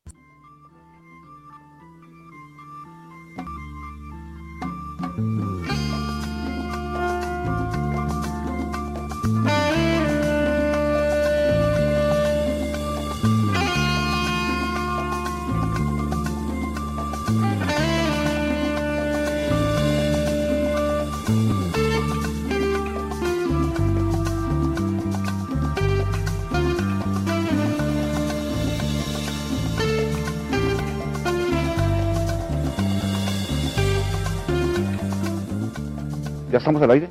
[36.56, 37.10] ¿Ya estamos al aire?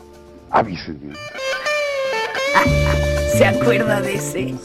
[0.49, 1.13] Avísenme.
[3.37, 4.55] ¿Se acuerda de ese?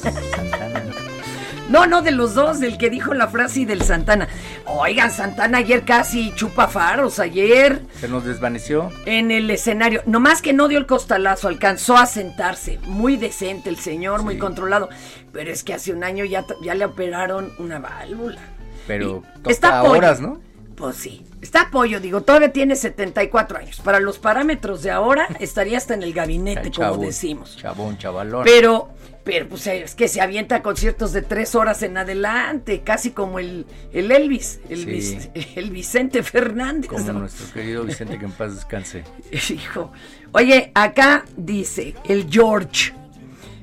[1.68, 4.26] No, no, de los dos, del que dijo la frase y del Santana.
[4.64, 8.90] Oigan, Santana ayer casi chupa faros, ayer Se nos desvaneció.
[9.04, 10.02] en el escenario.
[10.06, 12.78] Nomás que no dio el costalazo, alcanzó a sentarse.
[12.86, 14.88] Muy decente el señor, muy controlado.
[15.30, 18.40] Pero es que hace un año ya, ya le operaron una válvula.
[18.86, 20.40] Pero está horas, ¿no?
[20.80, 23.80] Pues sí, está apoyo, digo, todavía tiene 74 años.
[23.80, 27.56] Para los parámetros de ahora, estaría hasta en el gabinete, como Chabón, decimos.
[27.58, 28.42] Chabón, chavalón.
[28.44, 28.88] Pero,
[29.22, 33.66] pero pues es que se avienta conciertos de tres horas en adelante, casi como el,
[33.92, 34.86] el Elvis, el, Sí.
[34.86, 36.88] Vic- el Vicente Fernández.
[36.88, 37.12] Como ¿no?
[37.20, 39.04] nuestro querido Vicente, que en paz descanse.
[39.50, 39.92] Hijo.
[40.32, 42.94] Oye, acá dice el George.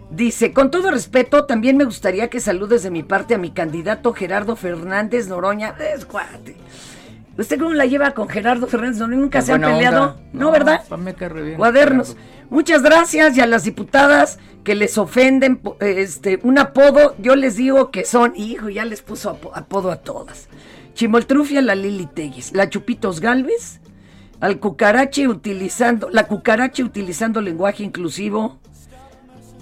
[0.10, 4.14] Dice, con todo respeto, también me gustaría que saludes de mi parte a mi candidato
[4.14, 5.76] Gerardo Fernández Noroña.
[5.94, 6.56] Es cuate.
[7.38, 9.22] ¿Usted cómo la lleva con Gerardo Fernández Noroña?
[9.22, 10.02] ¿Nunca se han peleado?
[10.12, 10.22] onda.
[10.34, 10.82] No, ¿verdad?
[11.44, 12.18] bien, Cuadernos.
[12.50, 17.56] Muchas gracias y a las diputadas que les ofenden po- este un apodo, yo les
[17.58, 20.48] digo que son, hijo, ya les puso apo- apodo a todas.
[20.94, 23.82] Chimoltrufia, la Lili Teguis, la Chupitos Galvez,
[24.40, 28.60] al cucarache utilizando, la cucarache utilizando lenguaje inclusivo,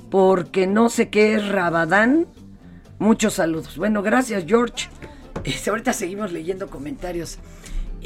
[0.10, 2.28] porque no sé qué es Rabadán.
[3.00, 3.78] Muchos saludos.
[3.78, 4.88] Bueno, gracias, George.
[5.44, 7.40] Este, ahorita seguimos leyendo comentarios.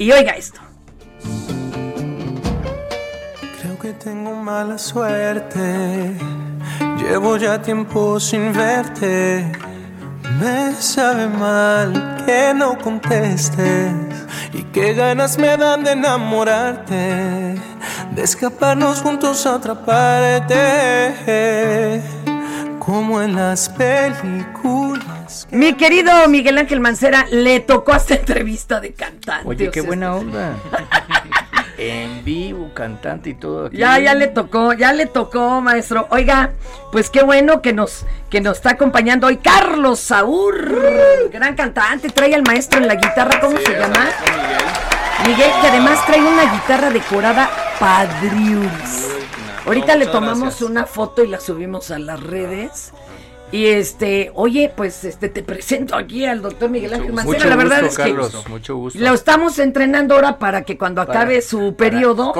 [0.00, 0.60] Y oiga esto.
[3.82, 6.16] que tengo mala suerte.
[6.96, 9.52] Llevo ya tiempo sin verte.
[10.40, 13.92] Me sabe mal que no contestes.
[14.54, 17.60] Y qué ganas me dan de enamorarte.
[18.14, 22.02] De escaparnos juntos a otra parte.
[22.78, 25.19] Como en las películas.
[25.50, 29.48] Mi querido Miguel Ángel Mancera, le tocó esta entrevista de cantante.
[29.48, 30.56] Oye, o qué sea, buena este- onda.
[31.78, 33.66] en vivo, cantante y todo.
[33.66, 33.78] aquí.
[33.78, 36.06] Ya, ya le tocó, ya le tocó, maestro.
[36.10, 36.50] Oiga,
[36.92, 42.34] pues qué bueno que nos, que nos está acompañando hoy Carlos Saúr, gran cantante, trae
[42.34, 44.08] al maestro en la guitarra, ¿cómo se llama?
[45.26, 49.08] Miguel, que además trae una guitarra decorada padriuris.
[49.66, 50.68] Ahorita le tomamos gracias.
[50.70, 52.92] una foto y la subimos a las redes.
[53.52, 57.36] Y este, oye, pues este te presento aquí al doctor Miguel Ángel Mancera.
[57.38, 58.98] Mucho la verdad gusto, es que Carlos, mucho gusto.
[59.00, 62.32] lo estamos entrenando ahora para que cuando Para- acabe su para periodo,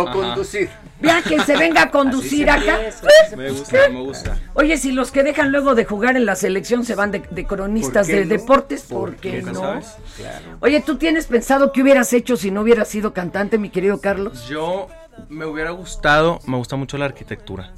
[1.00, 2.80] vea que se venga a conducir Así se acá.
[3.36, 4.38] Me gusta, me gusta.
[4.54, 7.44] Oye, si los que dejan luego de jugar en la selección se van de, de
[7.46, 8.30] cronistas ¿Por qué de no?
[8.30, 9.42] deportes, ¿Por ¿por qué qué?
[9.42, 9.54] no?
[9.60, 9.86] ¿Sabes?
[10.60, 14.46] Oye, ¿tú tienes pensado qué hubieras hecho si no hubieras sido cantante, mi querido Carlos?
[14.48, 14.88] Yo
[15.28, 17.72] me hubiera gustado, me gusta mucho la arquitectura.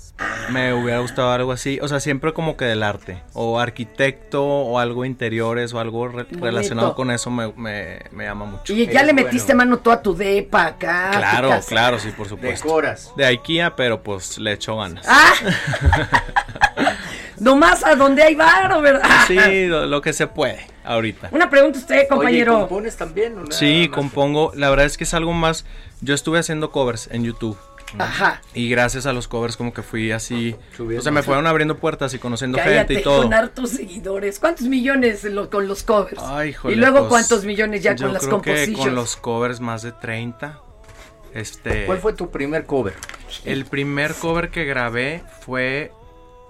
[0.50, 4.78] Me hubiera gustado algo así, o sea, siempre como que del arte, o arquitecto, o
[4.78, 6.44] algo interiores, o algo re- Bonito.
[6.44, 8.72] relacionado con eso me, me- me llama mucho.
[8.72, 11.10] Y ya le metiste mano tú a tu depa acá.
[11.16, 12.66] Claro, claro, sí, por supuesto.
[12.66, 13.12] Decoras.
[13.16, 15.04] De IKEA, pero pues le echo ganas.
[15.08, 15.32] Ah,
[17.42, 19.08] nomás a donde hay varo, ¿verdad?
[19.26, 21.28] Sí, lo, lo que se puede ahorita.
[21.32, 22.52] Una pregunta a usted, compañero.
[22.56, 23.32] Oye, ¿compones también?
[23.38, 23.96] o nada Sí, más?
[23.96, 24.52] compongo.
[24.54, 25.64] La verdad es que es algo más.
[26.00, 27.58] Yo estuve haciendo covers en YouTube.
[27.98, 28.40] Ajá.
[28.54, 31.00] Y gracias a los covers como que fui así, Subiendo.
[31.00, 33.22] o sea, me fueron abriendo puertas y conociendo Cállate, gente y todo.
[33.24, 34.38] con hartos seguidores.
[34.38, 36.18] ¿Cuántos millones lo- con los covers?
[36.24, 38.86] Ay, híjole, y luego pues, cuántos millones ya yo con las creo que composiciones.
[38.86, 40.58] con los covers más de 30.
[41.34, 42.94] Este, ¿Cuál fue tu primer cover?
[43.44, 45.92] El primer cover que grabé fue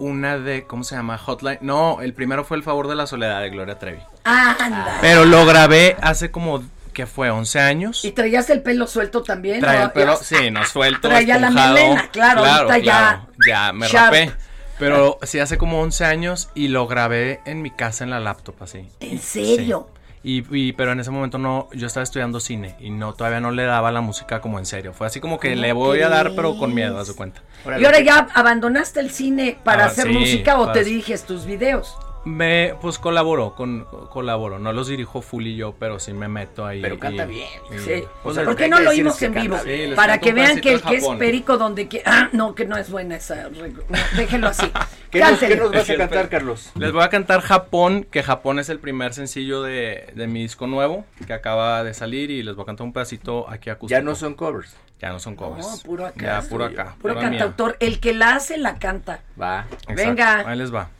[0.02, 1.16] una de, ¿cómo se llama?
[1.16, 1.58] Hotline.
[1.60, 4.00] No, el primero fue El favor de la soledad de Gloria Trevi.
[4.24, 4.98] Anda.
[5.00, 6.62] Pero lo grabé hace como
[6.92, 8.04] que fue 11 años.
[8.04, 9.60] ¿Y traías el pelo suelto también?
[9.60, 13.86] Traía ¿O el pelo, sí, no suelto, Traía la melena, claro, ahorita ya ya me
[13.88, 14.12] sharp.
[14.12, 14.32] rapé.
[14.78, 18.56] Pero sí, hace como 11 años y lo grabé en mi casa en la laptop,
[18.62, 18.88] así.
[19.00, 19.88] ¿En serio?
[19.94, 20.01] Sí.
[20.24, 23.50] Y, y- pero en ese momento no, yo estaba estudiando cine y no, todavía no
[23.50, 24.92] le daba la música como en serio.
[24.92, 27.42] Fue así como que ¿Cómo le voy a dar, pero con miedo, a su cuenta.
[27.78, 31.24] ¿Y ahora ya abandonaste el cine para Ah, hacer sí, música o para te diriges
[31.24, 31.96] tus videos?
[32.24, 34.58] Me, pues colaboro, con, colaboro.
[34.60, 36.80] No los dirijo full y yo, pero sí me meto ahí.
[36.80, 37.48] Pero canta y- bien.
[37.74, 38.04] y- Sí.
[38.22, 39.56] pues, ¿Por hay qué no lo oímos en vivo?
[39.96, 42.02] Para que vean que el que es perico donde que...
[42.06, 43.48] Ah, no, que no es buena esa...
[43.48, 43.58] no,
[44.16, 44.70] déjenlo así.
[45.10, 45.54] ¿Qué nos, Cántele.
[45.54, 46.70] qué nos vas a cantar, Carlos?
[46.76, 50.66] Les voy a cantar Japón, que Japón es el primer sencillo de, de mi disco
[50.66, 53.98] nuevo, que acaba de salir y les voy a cantar un pedacito aquí acústico.
[53.98, 54.76] Ya no son covers.
[55.00, 55.66] Ya no son covers.
[55.66, 56.40] No, puro acá.
[56.40, 56.94] Ya, puro acá.
[57.02, 57.76] Puro cantautor.
[57.80, 59.20] El que la hace, la canta.
[59.40, 59.66] Va.
[59.72, 59.94] Exacto.
[59.96, 60.48] Venga.
[60.48, 60.90] Ahí les va.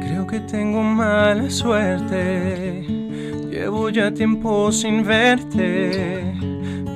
[0.00, 2.86] Creo que tengo mala suerte.
[3.50, 6.34] Llevo ya tiempo sin verte.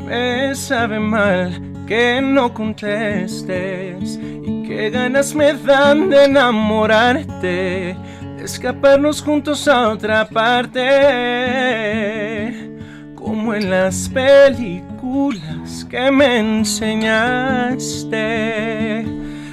[0.06, 4.16] Me sabe mal que no contestes.
[4.46, 7.96] Y qué ganas me dan de enamorarte.
[8.36, 10.86] De escaparnos juntos a otra parte.
[13.16, 14.89] Como en las películas
[15.88, 17.06] que me enseñaste.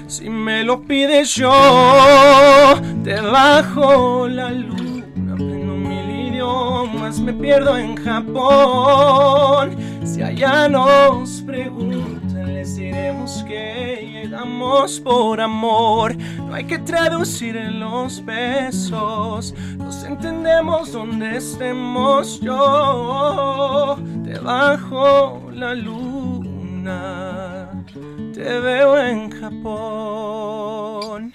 [0.07, 1.51] Si me lo pides yo,
[3.03, 9.75] te bajo la luna, aprendo mil idiomas, me pierdo en Japón.
[10.05, 12.06] Si allá nos preguntan,
[12.67, 16.17] les diremos que llegamos por amor.
[16.17, 23.97] No hay que traducir en los besos, nos entendemos donde estemos yo.
[24.25, 27.69] Te bajo la luna
[28.34, 31.34] te veo en Japón.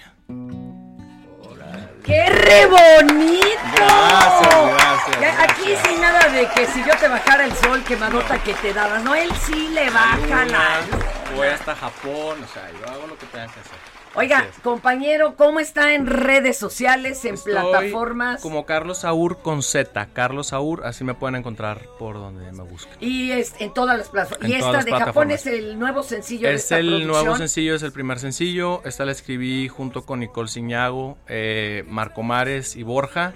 [2.03, 3.57] ¡Qué re bonito!
[3.77, 8.53] Gracias, gracias, Aquí sin nada de que si yo te bajara el sol, quemadota que
[8.55, 8.99] te daba.
[8.99, 11.22] No, él sí le baja la...
[11.35, 13.77] Voy hasta Japón, o sea, yo hago lo que tenga que hacer.
[14.15, 18.41] Oiga, compañero, ¿cómo está en redes sociales, en Estoy plataformas?
[18.41, 22.95] Como Carlos Saúr con Z, Carlos Saúr, así me pueden encontrar por donde me busquen.
[22.99, 24.47] Y es en todas las plataformas.
[24.47, 27.11] Y esta de Japón es el nuevo sencillo de Es esta el producción.
[27.11, 28.81] nuevo sencillo, es el primer sencillo.
[28.85, 33.33] Esta la escribí junto con Nicole Ciñago, eh, Marco Mares y Borja.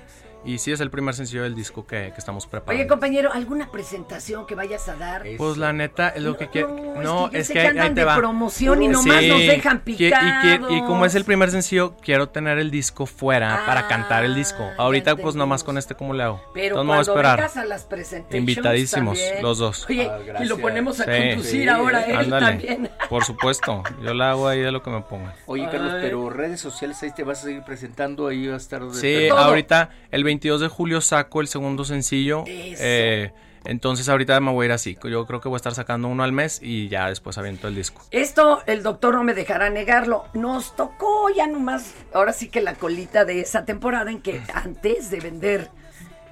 [0.48, 2.80] Y sí es el primer sencillo del disco que, que estamos preparando.
[2.80, 5.24] Oye, compañero, ¿alguna presentación que vayas a dar?
[5.38, 6.70] Pues la neta, es lo que quiero.
[7.04, 8.16] No, es sé que, que ahí- te de va.
[8.16, 10.72] promoción y nomás nos dejan qui- y picados.
[10.72, 14.70] Y, como es el primer sencillo, quiero tener el disco fuera para cantar el disco.
[14.78, 16.42] Ahorita, pues nomás con este, ¿cómo le hago?
[16.44, 17.38] Ah, Pero Entonces a cuando esperar.
[17.40, 19.44] vengas a las presentaciones Invitadísimos, también.
[19.44, 19.86] los dos.
[19.90, 20.10] Oye,
[20.42, 21.12] y lo ponemos a Sí.
[21.30, 22.46] conducir ahora él Ándale.
[22.46, 22.90] también.
[23.10, 25.34] Por supuesto, yo la hago ahí de lo que me pongan.
[25.46, 26.00] Oye, Carlos, Ay.
[26.04, 28.82] pero redes sociales ahí te vas a seguir presentando, ahí va a estar...
[28.94, 32.44] Sí, ahorita el 22 de julio saco el segundo sencillo.
[32.48, 33.32] eh,
[33.66, 34.98] entonces ahorita me voy a ir así.
[35.04, 37.76] Yo creo que voy a estar sacando uno al mes y ya después aviento el
[37.76, 38.02] disco.
[38.12, 40.26] Esto el doctor no me dejará negarlo.
[40.34, 45.10] Nos tocó ya nomás, ahora sí que la colita de esa temporada en que antes
[45.10, 45.70] de vender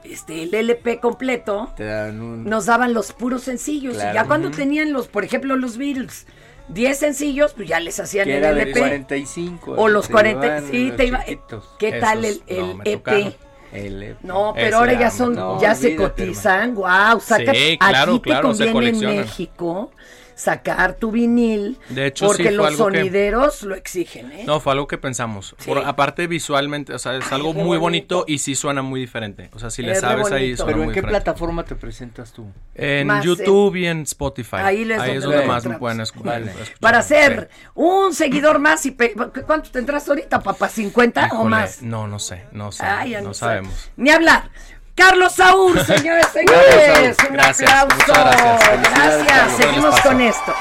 [0.03, 2.45] este el LP completo, Te dan un...
[2.45, 3.95] nos daban los puros sencillos.
[3.95, 4.11] Claro.
[4.11, 6.27] Y ya cuando tenían los, por ejemplo, los Beatles,
[6.69, 8.79] 10 sencillos, pues ya les hacían el LP.
[8.79, 9.73] 45.
[9.77, 11.19] O los te 40, llevaban sí, los te iba.
[11.25, 11.69] chiquitos.
[11.79, 12.97] ¿Qué tal el, no, EP?
[13.03, 13.35] tocaron.
[13.75, 14.21] El EP.
[14.23, 18.21] No, pero Ese ahora ya son, no, ya se cotizan, wow, saca, Sí, claro, aquí
[18.21, 19.17] te claro, conviene en.
[19.17, 19.91] México
[20.35, 24.43] sacar tu vinil, De hecho, porque sí, los que- sonideros lo exigen, ¿eh?
[24.45, 25.55] No, fue algo que pensamos.
[25.65, 28.25] Por- aparte visualmente, o sea, es algo muy bonito.
[28.27, 29.49] y sí suena muy diferente.
[29.53, 31.09] O sea, si le Es sabes ahí suena Pero ¿en qué diferente.
[31.23, 32.45] plataforma te presentas tú?
[32.75, 34.57] En Más YouTube y en Spotify.
[34.57, 36.41] Ahí les es donde más me pueden escuchar.
[36.41, 36.51] Vale.
[36.79, 39.13] Para ser un seguidor más y pe-
[39.45, 40.67] ¿cuánto tendrás ahorita, papá?
[40.69, 41.81] ¿50 o más?
[41.81, 43.39] No, no sé, no sé, Ay, no, no sé.
[43.39, 43.89] sabemos.
[43.95, 44.49] Ni hablar.
[44.95, 47.17] Carlos Saúl, señores, señores.
[47.27, 48.13] Un gracias, aplauso.
[48.13, 48.93] gracias.
[48.95, 49.51] Gracias.
[49.57, 50.53] Seguimos con esto.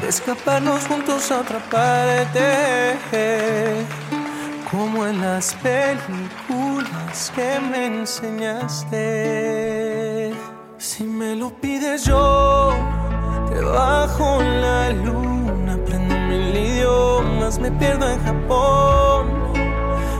[0.00, 2.96] de escaparnos juntos a otra parte,
[4.70, 9.02] como en las películas que me enseñaste.
[10.78, 12.74] Si me lo pides yo,
[13.48, 19.53] te bajo la luna, aprendo mil idiomas, me pierdo en Japón.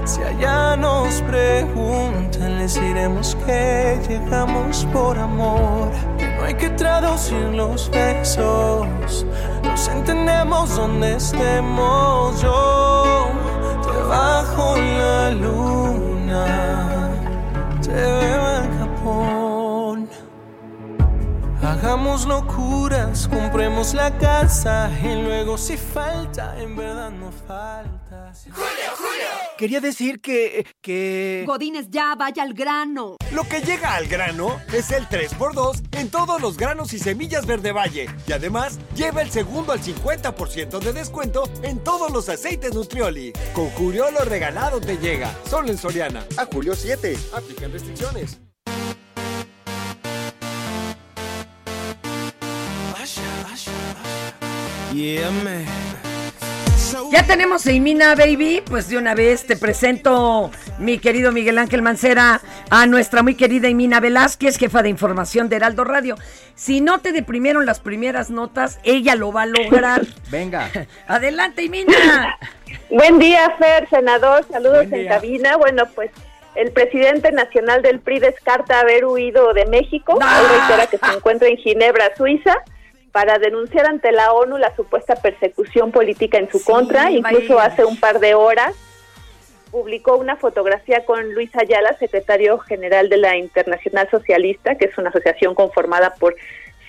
[0.05, 5.91] Si allá nos preguntan, les diremos que llegamos por amor.
[6.37, 9.25] No hay que traducir los besos,
[9.63, 12.39] los entendemos donde estemos.
[12.43, 13.29] Yo
[13.83, 17.09] te bajo la luna,
[17.81, 20.09] te veo en Japón.
[21.63, 28.33] Hagamos locuras, compremos la casa y luego si falta, en verdad no falta.
[29.57, 30.67] Quería decir que.
[30.81, 31.45] que.
[31.47, 33.17] Godines, ya vaya al grano.
[33.33, 37.73] Lo que llega al grano es el 3x2 en todos los granos y semillas Verde
[37.73, 38.09] Valle.
[38.27, 43.33] Y además, lleva el segundo al 50% de descuento en todos los aceites Nutrioli.
[43.53, 45.33] Con Julio lo regalado te llega.
[45.49, 46.25] Solo en Soriana.
[46.37, 47.17] A julio 7.
[47.33, 48.41] Aplican restricciones.
[54.95, 55.84] Yeah, man.
[57.15, 60.51] Ya tenemos a Imina Baby, pues de una vez te presento,
[60.81, 62.41] mi querido Miguel Ángel Mancera,
[62.71, 66.17] a nuestra muy querida Imina Velázquez, jefa de información de Heraldo Radio.
[66.57, 70.03] Si no te deprimieron las primeras notas, ella lo va a lograr.
[70.33, 70.69] Venga.
[71.07, 72.37] Adelante, Imina.
[72.91, 74.45] Buen día, Fer, senador.
[74.51, 75.57] Saludos en cabina.
[75.57, 76.11] Bueno, pues
[76.57, 80.15] el presidente nacional del PRI descarta haber huido de México.
[80.15, 82.57] Hoy reitera que se encuentra en Ginebra, Suiza,
[83.15, 87.13] para denunciar ante la ONU la supuesta persecución política en su contra.
[87.13, 87.73] Incluso vaya.
[87.73, 88.75] hace un par de horas
[89.71, 95.11] publicó una fotografía con Luis Ayala, secretario general de la Internacional Socialista, que es una
[95.11, 96.35] asociación conformada por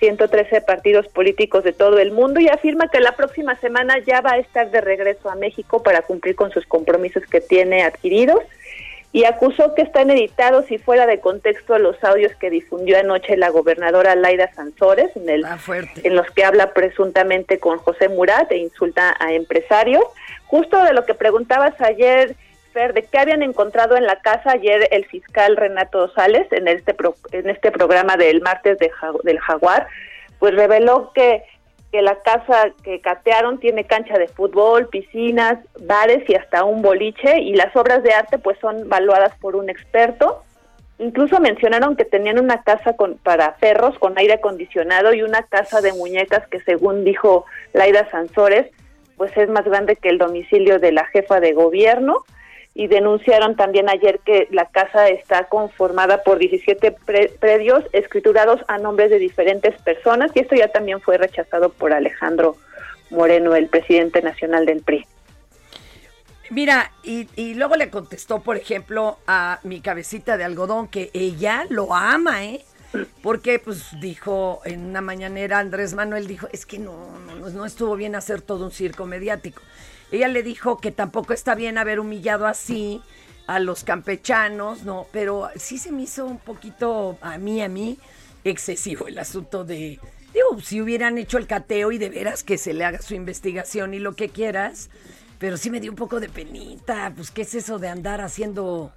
[0.00, 4.32] 113 partidos políticos de todo el mundo, y afirma que la próxima semana ya va
[4.32, 8.40] a estar de regreso a México para cumplir con sus compromisos que tiene adquiridos
[9.16, 13.48] y acusó que están editados y fuera de contexto los audios que difundió anoche la
[13.48, 15.42] gobernadora Laida Sansores, en, el,
[16.04, 20.04] en los que habla presuntamente con José Murat e insulta a empresarios.
[20.46, 22.36] Justo de lo que preguntabas ayer,
[22.74, 26.92] Fer, de qué habían encontrado en la casa ayer el fiscal Renato Sales en este,
[26.92, 28.90] pro- en este programa del martes de
[29.22, 29.86] del Jaguar,
[30.38, 31.42] pues reveló que
[31.92, 37.40] que la casa que catearon tiene cancha de fútbol, piscinas, bares y hasta un boliche
[37.40, 40.42] y las obras de arte pues son valuadas por un experto.
[40.98, 45.80] Incluso mencionaron que tenían una casa con, para perros con aire acondicionado y una casa
[45.80, 48.66] de muñecas que según dijo Laida Sansores
[49.16, 52.24] pues es más grande que el domicilio de la jefa de gobierno
[52.78, 58.76] y denunciaron también ayer que la casa está conformada por 17 pre- predios escriturados a
[58.76, 62.56] nombres de diferentes personas y esto ya también fue rechazado por Alejandro
[63.08, 65.06] Moreno, el presidente nacional del PRI.
[66.50, 71.64] Mira, y, y luego le contestó, por ejemplo, a mi cabecita de algodón que ella
[71.70, 72.62] lo ama, ¿eh?
[73.22, 77.96] Porque, pues, dijo en una mañanera, Andrés Manuel dijo, es que no, no, no, estuvo
[77.96, 79.62] bien hacer todo un circo mediático.
[80.10, 83.02] Ella le dijo que tampoco está bien haber humillado así
[83.46, 87.98] a los campechanos, no, pero sí se me hizo un poquito a mí, a mí,
[88.44, 90.00] excesivo el asunto de,
[90.32, 93.94] digo, si hubieran hecho el cateo y de veras que se le haga su investigación
[93.94, 94.90] y lo que quieras,
[95.38, 98.92] pero sí me dio un poco de penita, pues qué es eso de andar haciendo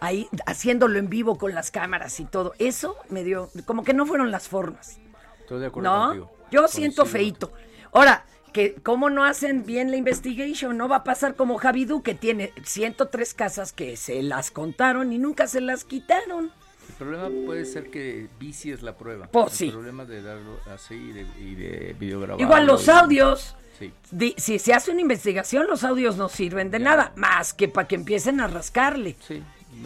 [0.00, 4.06] ahí, haciéndolo en vivo con las cámaras y todo, eso me dio, como que no
[4.06, 4.98] fueron las formas.
[5.40, 6.06] Estoy de acuerdo ¿No?
[6.06, 6.36] contigo.
[6.50, 7.52] Yo siento feito.
[7.92, 12.14] Ahora, que cómo no hacen bien la investigation, no va a pasar como Javidú, que
[12.14, 16.52] tiene 103 casas que se las contaron y nunca se las quitaron.
[16.88, 19.26] El problema puede ser que vicies la prueba.
[19.26, 19.70] Pues el sí.
[19.70, 21.96] problema de darlo así y de, y de.
[22.38, 23.56] Igual los audios.
[23.78, 23.92] Sí.
[24.36, 27.96] Si se hace una investigación, los audios no sirven de nada, más que para que
[27.96, 29.16] empiecen a rascarle.
[29.26, 29.42] Sí,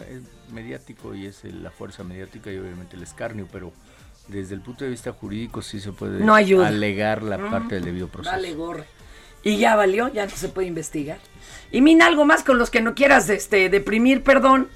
[0.09, 3.71] es mediático y es la fuerza mediática y obviamente el escarnio, pero
[4.27, 8.07] desde el punto de vista jurídico sí se puede No alegar la parte del debido
[8.07, 8.35] proceso.
[8.35, 8.55] Vale.
[9.43, 11.19] Y ya valió, ya no se puede investigar.
[11.71, 14.69] Y Mina, algo más con los que no quieras este, deprimir, perdón.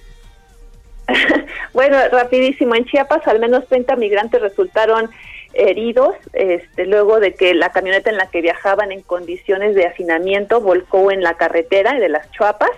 [1.74, 2.76] Bueno, rapidísimo.
[2.76, 5.10] En Chiapas al menos 30 migrantes resultaron
[5.54, 10.62] heridos este, luego de que la camioneta en la que viajaban en condiciones de hacinamiento
[10.62, 12.72] volcó en la carretera de las Chuapas.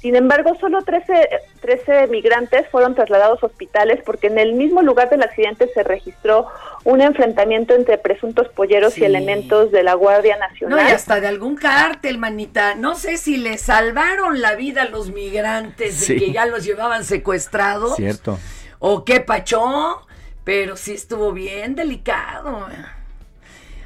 [0.00, 1.28] Sin embargo, solo 13,
[1.60, 6.46] 13 migrantes fueron trasladados a hospitales porque en el mismo lugar del accidente se registró
[6.84, 9.00] un enfrentamiento entre presuntos polleros Sí.
[9.00, 10.86] y elementos de la Guardia No, Nacional.
[10.88, 12.76] y hasta de algún cártel, manita.
[12.76, 16.16] No sé si le salvaron la vida a los migrantes de Sí.
[16.18, 17.96] que ya los llevaban secuestrados.
[17.96, 18.38] Cierto.
[18.78, 20.06] O qué pachó,
[20.44, 22.68] pero sí estuvo bien delicado.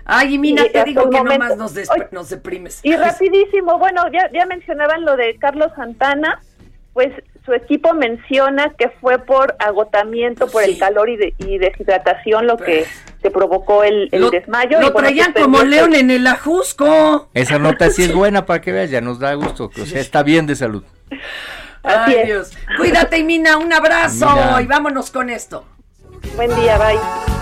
[0.05, 2.81] Ay, y Mina, Y te digo que momento- nomás nos, nos deprimes.
[2.83, 6.41] Y rapidísimo, bueno, ya, ya mencionaban lo de Carlos Santana,
[6.93, 7.13] pues
[7.45, 12.57] su equipo menciona que fue por agotamiento, por el calor y, de- y deshidratación lo
[12.57, 12.87] que
[13.21, 14.81] se provocó el, el Lo- desmayo.
[14.81, 17.29] lo y bueno, traían suspendió como león en el ajusco.
[17.35, 20.23] Esa nota sí es buena para que veas, ya nos da gusto, o sea, está
[20.23, 20.85] bien de salud.
[21.83, 22.27] Así Ay, es.
[22.27, 22.51] Dios.
[22.77, 24.61] Cuídate, Mina, un abrazo Mina.
[24.63, 25.65] y vámonos con esto.
[26.37, 27.42] Buen día, bye.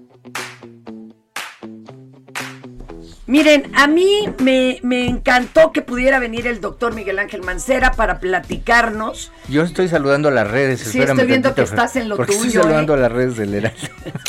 [3.31, 8.19] Miren, a mí me, me encantó que pudiera venir el doctor Miguel Ángel Mancera para
[8.19, 9.31] platicarnos.
[9.47, 10.81] Yo estoy saludando a las redes.
[10.81, 12.97] Sí, estoy viendo tantito, que estás en lo porque tuyo, Estoy saludando ¿eh?
[12.97, 13.77] a las redes del Heraldo.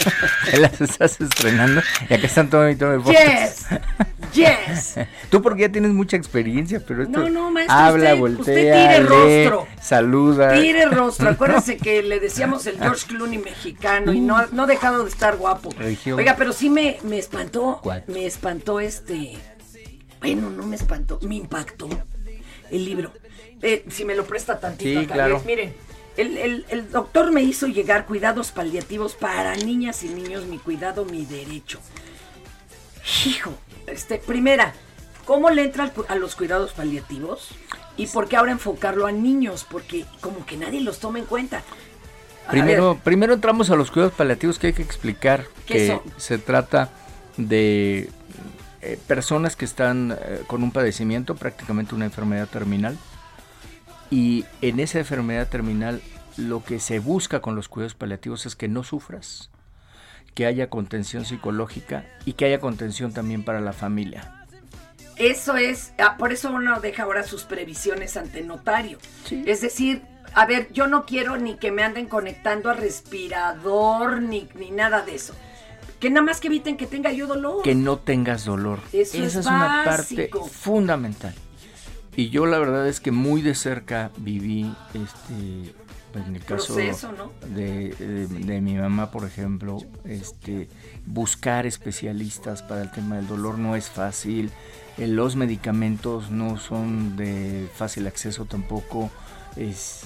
[0.61, 3.67] Las estás estrenando y acá están todo y todo Yes,
[4.35, 4.95] yes.
[5.31, 8.55] Tú porque ya tienes mucha experiencia, pero esto No, no, maestro, habla, usted- voltea, usted
[8.73, 9.67] tire lee, rostro.
[9.81, 10.53] saluda.
[10.61, 11.29] Tire rostro.
[11.31, 15.37] Acuérdense que le decíamos el George Clooney mexicano y no, no ha dejado de estar
[15.37, 15.71] guapo.
[15.79, 16.19] Región.
[16.19, 17.81] Oiga, pero sí me, me espantó.
[17.83, 18.05] ¿Cuál?
[18.09, 19.39] Me espantó este.
[20.21, 21.89] Bueno, no me espantó, me impactó
[22.71, 23.13] el libro.
[23.61, 25.35] Eh, si me lo presta tantito Sí, acá, claro.
[25.37, 25.75] les- miren,
[26.17, 31.05] el, el- el doctor me hizo llegar cuidados paliativos para niñas y niños, mi cuidado,
[31.05, 31.81] mi derecho.
[33.27, 33.53] Hijo,
[33.87, 34.75] este, primera,
[35.25, 37.49] ¿cómo le entra al a los cuidados paliativos?
[37.97, 39.67] ¿Y por qué ahora enfocarlo a niños?
[39.69, 41.63] Porque como que nadie los toma en cuenta.
[42.47, 45.87] A Primero, ver, primero entramos a los cuidados paliativos que hay que explicar ¿Qué que
[45.89, 46.01] son?
[46.17, 46.91] se trata
[47.37, 48.11] de
[48.83, 52.99] eh, personas que están eh, con un padecimiento, prácticamente una enfermedad terminal,
[54.11, 56.03] y en esa enfermedad terminal
[56.37, 59.51] lo que se busca con los cuidados paliativos es que no sufras,
[60.35, 64.47] que haya contención psicológica y que haya contención también para la familia.
[65.17, 68.99] Eso es, ah, por eso uno deja ahora sus previsiones ante notario.
[69.31, 70.03] Es decir,
[70.35, 75.03] a ver, yo no quiero ni que me anden conectando a respirador ni, ni nada
[75.03, 75.35] de eso.
[76.03, 77.63] Que nada más que eviten que tenga yo dolor.
[77.63, 78.81] que no tengas dolor.
[78.93, 81.35] Eso Esa es es, una parte fundamental.
[82.17, 85.73] Y yo la verdad es que muy de cerca viví este
[86.15, 87.33] en el caso Proceso, ¿no?
[87.55, 90.69] de, de- de mi mamá, por ejemplo, este
[91.07, 94.51] buscar especialistas para el tema del dolor no es fácil.
[94.99, 99.11] Eh, Los medicamentos no son de fácil acceso tampoco.
[99.57, 100.03] Es,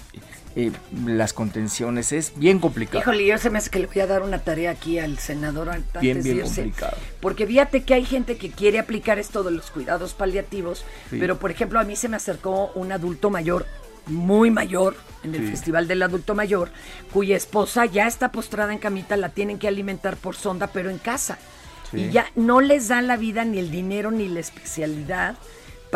[0.57, 0.73] eh,
[1.05, 2.99] las contenciones es bien complicado.
[3.01, 5.69] Híjole, yo se me hace que le voy a dar una tarea aquí al senador
[5.69, 6.63] antes bien, de bien irse.
[6.63, 6.97] complicado.
[7.21, 11.19] Porque fíjate que hay gente que quiere aplicar esto de los cuidados paliativos, Sí.
[11.21, 13.67] pero por ejemplo a mí se me acercó un adulto mayor,
[14.07, 15.51] muy mayor, en el Sí.
[15.51, 16.71] Festival del Adulto Mayor,
[17.13, 20.99] cuya esposa ya está postrada en camita, la tienen que alimentar por sonda, pero en
[20.99, 21.39] casa.
[21.91, 21.99] Sí.
[21.99, 25.37] Y ya no les dan la vida, ni el dinero, ni la especialidad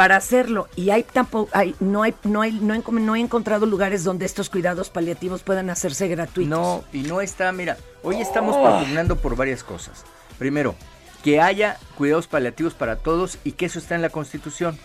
[0.01, 3.66] para hacerlo y hay tampoco hay no hay no hay no he, no he encontrado
[3.66, 6.48] lugares donde estos cuidados paliativos puedan hacerse gratuitos.
[6.48, 8.62] No, y no está, mira, hoy estamos Oh.
[8.62, 10.07] propugnando por varias cosas.
[10.38, 10.74] Primero,
[11.22, 14.78] que haya cuidados paliativos para todos y que eso está en la Constitución.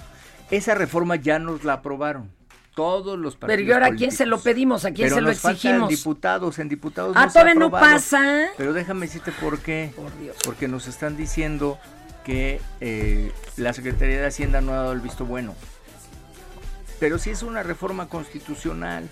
[0.51, 2.29] Esa reforma ya nos la aprobaron.
[2.75, 4.83] Todos los partidos Pero ¿y ahora a quién se lo pedimos?
[4.83, 5.87] ¿A quién Pero se lo nos exigimos?
[5.87, 8.47] diputados, en diputados Ah, no se ha todavía no pasa.
[8.57, 9.93] Pero déjame decirte por qué.
[10.43, 11.79] Porque nos están diciendo
[12.25, 15.55] que eh, la Secretaría de Hacienda no ha dado el visto bueno.
[16.99, 19.07] Pero si es una reforma constitucional.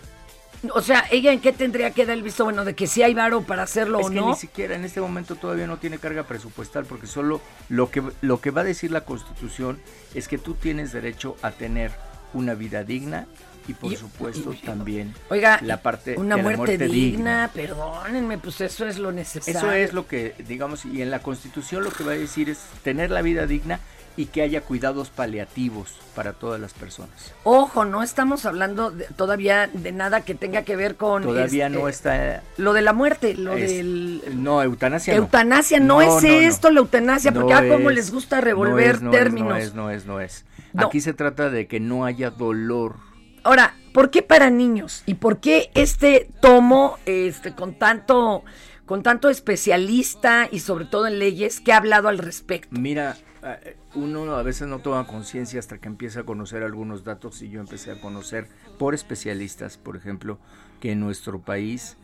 [0.74, 3.14] O sea, ella en qué tendría que dar el visto bueno de que si hay
[3.14, 4.30] varo para hacerlo es o que no.
[4.30, 8.40] ni siquiera en este momento todavía no tiene carga presupuestal porque solo lo que lo
[8.40, 9.82] que va a decir la Constitución
[10.14, 11.92] es que tú tienes derecho a tener
[12.34, 13.28] una vida digna
[13.68, 18.60] y por Y- supuesto también Oiga, la parte una de la muerte, digna, perdónenme, pues
[18.62, 19.60] eso es lo necesario.
[19.60, 22.60] Eso es lo que, digamos, y en la Constitución lo que va a decir es
[22.84, 23.80] tener la vida digna
[24.16, 27.34] y que haya cuidados paliativos para todas las personas.
[27.44, 31.80] Ojo, no estamos hablando de- todavía de nada que tenga que ver con Todavía este,
[31.80, 32.44] no está...
[32.58, 37.32] lo de la muerte, lo es- del No, eutanasia eutanasia, no, es esto la eutanasia,
[37.32, 39.50] porque ah, cómo es, les gusta revolver términos.
[39.50, 40.46] No es, no es, no es.
[40.78, 42.96] Aquí se trata de que no haya dolor.
[43.44, 45.04] Ahora, ¿por qué para niños?
[45.06, 48.44] ¿Y por qué este tomo este con tanto
[48.86, 52.70] con tanto especialista y sobre todo en leyes que ha hablado al respecto?
[52.80, 57.42] Mira, eh, uno a veces no toma conciencia hasta que empieza a conocer algunos datos
[57.42, 58.48] y yo empecé a conocer
[58.80, 60.40] por especialistas, por ejemplo,
[60.80, 61.98] que en nuestro país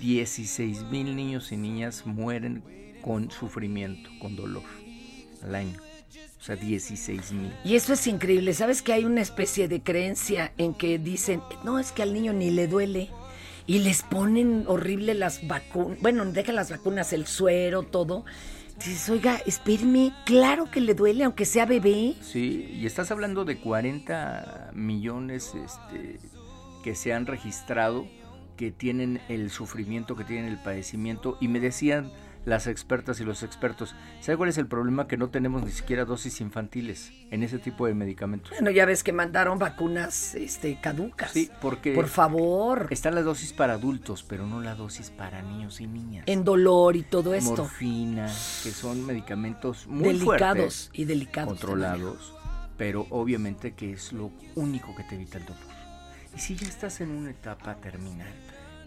[0.00, 2.62] 16 mil niños y niñas mueren
[3.02, 4.62] con sufrimiento, con dolor
[5.42, 5.89] al año.
[6.40, 7.52] O sea, 16 mil.
[7.64, 8.54] Y eso es increíble.
[8.54, 12.32] ¿Sabes que hay una especie de creencia en que dicen, no, es que al niño
[12.32, 13.10] ni le duele?
[13.66, 16.00] Y les ponen horrible las vacunas.
[16.00, 18.24] Bueno, deja las vacunas, el suero, todo.
[18.78, 22.14] Dices, oiga, espéreme, claro que le duele, aunque sea bebé.
[22.22, 26.18] Sí, y estás hablando de 40 millones este,
[26.82, 28.06] que se han registrado,
[28.56, 31.36] que tienen el sufrimiento, que tienen el padecimiento.
[31.38, 32.10] Y me decían
[32.44, 35.06] las expertas y los expertos, ¿sabe cuál es el problema?
[35.06, 38.50] Que no tenemos ni siquiera dosis infantiles en ese tipo de medicamentos.
[38.50, 41.32] Bueno, ya ves que mandaron vacunas este, caducas.
[41.32, 42.88] Sí, porque Por favor.
[42.90, 46.24] está la dosis para adultos, pero no la dosis para niños y niñas.
[46.26, 47.62] En dolor y todo esto.
[47.62, 52.34] Morfina, que son medicamentos muy Delicados fuertes, y delicados controlados,
[52.76, 55.62] pero obviamente que es lo único que te evita el dolor.
[56.34, 58.32] Y si ya estás en una etapa terminal,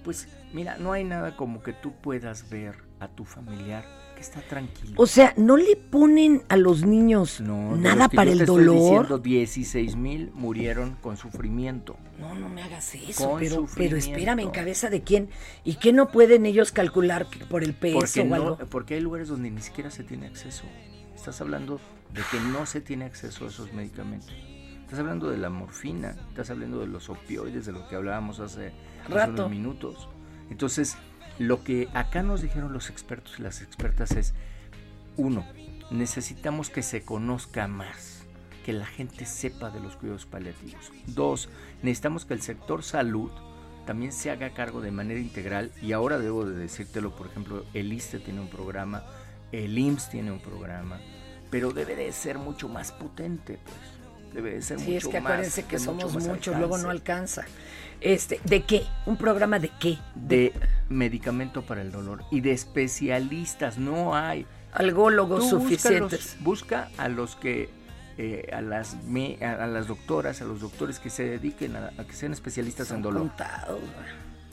[0.04, 3.86] pues mira, no hay nada como que tú puedas ver a tu familiar
[4.16, 4.94] que está tranquilo.
[4.98, 8.66] O sea, ¿no le ponen a los niños No, nada para yo el te estoy
[8.66, 8.80] dolor?
[8.82, 11.98] diciendo, 16 mil murieron con sufrimiento.
[12.20, 15.30] No, no me hagas eso, Con pero, pero espérame, ¿en cabeza de quién?
[15.64, 18.58] ¿Y qué no pueden ellos calcular por el peso Porque, o no- algo?
[18.70, 20.64] porque hay lugares donde ni siquiera se tiene acceso.
[21.16, 21.80] Estás hablando
[22.14, 24.32] de que no se tiene acceso a esos medicamentos.
[24.84, 28.74] Estás hablando de la morfina, estás hablando de los opioides, de lo que hablábamos hace,
[29.04, 29.32] hace Rato.
[29.32, 30.08] unos minutos.
[30.52, 30.98] Entonces,
[31.40, 34.34] lo que acá nos dijeron los expertos y las expertas es,
[35.18, 35.46] uno,
[35.92, 38.24] necesitamos que se conozca más,
[38.66, 40.92] que la gente sepa de los cuidados paliativos.
[41.08, 41.50] Dos,
[41.82, 43.32] necesitamos que el sector salud
[43.86, 47.92] también se haga cargo de manera integral y ahora debo de decírtelo, por ejemplo, el
[47.92, 49.04] ISTE tiene un programa,
[49.52, 51.00] el IMSS tiene un programa,
[51.52, 54.34] pero debe de ser mucho más potente, pues.
[54.34, 56.90] Debe de ser Sí, mucho es que más, acuérdense que somos más muchos, luego no
[56.90, 57.46] alcanza.
[58.04, 58.84] Este, ¿de qué?
[59.06, 59.98] ¿Un programa de qué?
[60.16, 60.52] de
[60.90, 66.36] medicamento para el dolor y de especialistas no hay Algólogos Tú suficientes.
[66.42, 67.70] busca a los que
[68.18, 71.92] eh, a las me- a, a las doctoras a los doctores que se dediquen a,
[71.98, 73.80] a que sean especialistas en dolor Contados,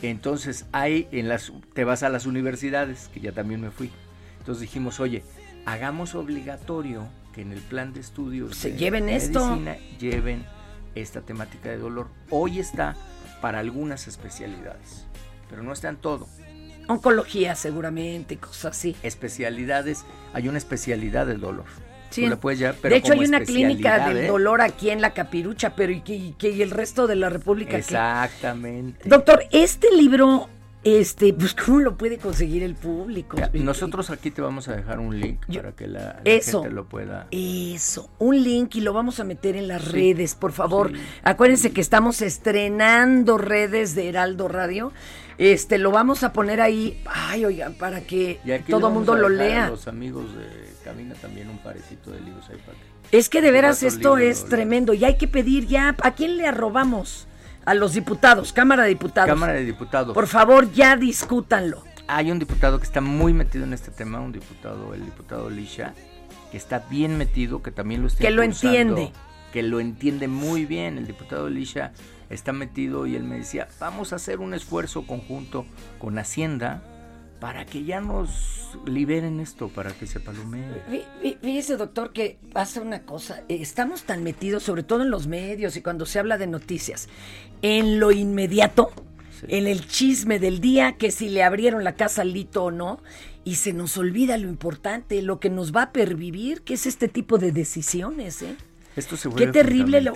[0.03, 3.91] entonces hay en las te vas a las universidades que ya también me fui
[4.39, 5.23] entonces dijimos oye
[5.67, 9.45] hagamos obligatorio que en el plan de estudios Se de lleven esto.
[9.47, 10.45] medicina lleven
[10.95, 12.97] esta temática de dolor hoy está
[13.41, 15.07] para algunas especialidades
[15.49, 16.29] pero no está en todo
[16.91, 18.97] Oncología seguramente, cosas así.
[19.05, 21.67] especialidades, hay una especialidad del dolor.
[22.11, 22.27] Sí.
[22.27, 24.27] La puedes llevar, pero de hecho, hay una clínica del ¿eh?
[24.27, 27.77] dolor aquí en la Capirucha, pero ¿y, qué- y, el resto de la República qué?
[27.77, 29.09] Exactamente.
[29.09, 30.49] Doctor, este libro,
[30.83, 33.37] este, pues, ¿cómo lo puede conseguir el público?
[33.37, 36.63] Ya, Nosotros aquí te vamos a dejar un link para que la, la Eso.
[36.63, 37.27] gente lo pueda.
[37.31, 40.91] Eso, un link y lo vamos a meter en las redes, por favor.
[41.23, 44.93] Acuérdense que estamos estrenando redes de Heraldo Radio.
[45.39, 49.27] Este, lo vamos a poner ahí, ay, oigan, para que todo vamos mundo a lo
[49.27, 49.69] a lea.
[49.71, 50.45] los amigos de
[50.85, 54.31] Camina también un parecito de libros ahí para que- Es que de veras esto libro,
[54.31, 57.27] es tremendo y hay que pedir ya, ¿a quién le arrobamos?
[57.65, 59.29] A los diputados, Cámara de Diputados.
[59.29, 60.15] Cámara de Diputados.
[60.15, 61.83] Por favor, ya discútanlo.
[62.09, 65.95] Hay un diputado que está muy metido en este tema, un diputado, el diputado Lisha,
[66.51, 69.13] que está bien metido, que también lo está Que lo entiende.
[69.53, 70.99] que lo entiende muy bien.
[70.99, 71.93] El diputado Elisha
[72.29, 75.67] está metido y él me decía, vamos a hacer un esfuerzo conjunto
[75.99, 76.83] con Hacienda
[77.41, 80.63] para que ya nos liberen esto, para que se palomee.
[80.91, 83.43] Fí- fí- Fíjese, doctor, que pasa una cosa.
[83.49, 87.09] eh, Estamos tan metidos, sobre todo en los medios y cuando se habla de noticias,
[87.63, 88.91] en lo inmediato,
[89.49, 93.01] en el chisme del día, que si le abrieron la casa al Lito o no,
[93.43, 97.09] y se nos olvida lo importante, lo que nos va a pervivir, que es este
[97.09, 98.55] tipo de decisiones, ¿eh?
[98.97, 100.13] Esto se Qué terrible lo-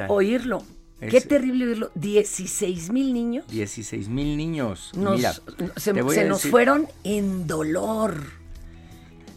[1.04, 1.90] Es- Qué terrible oírlo.
[1.94, 4.90] 16 mil niños 16 mil niños.
[4.96, 5.32] nos- Mira,
[5.76, 8.22] se, nos decir, fueron en dolor.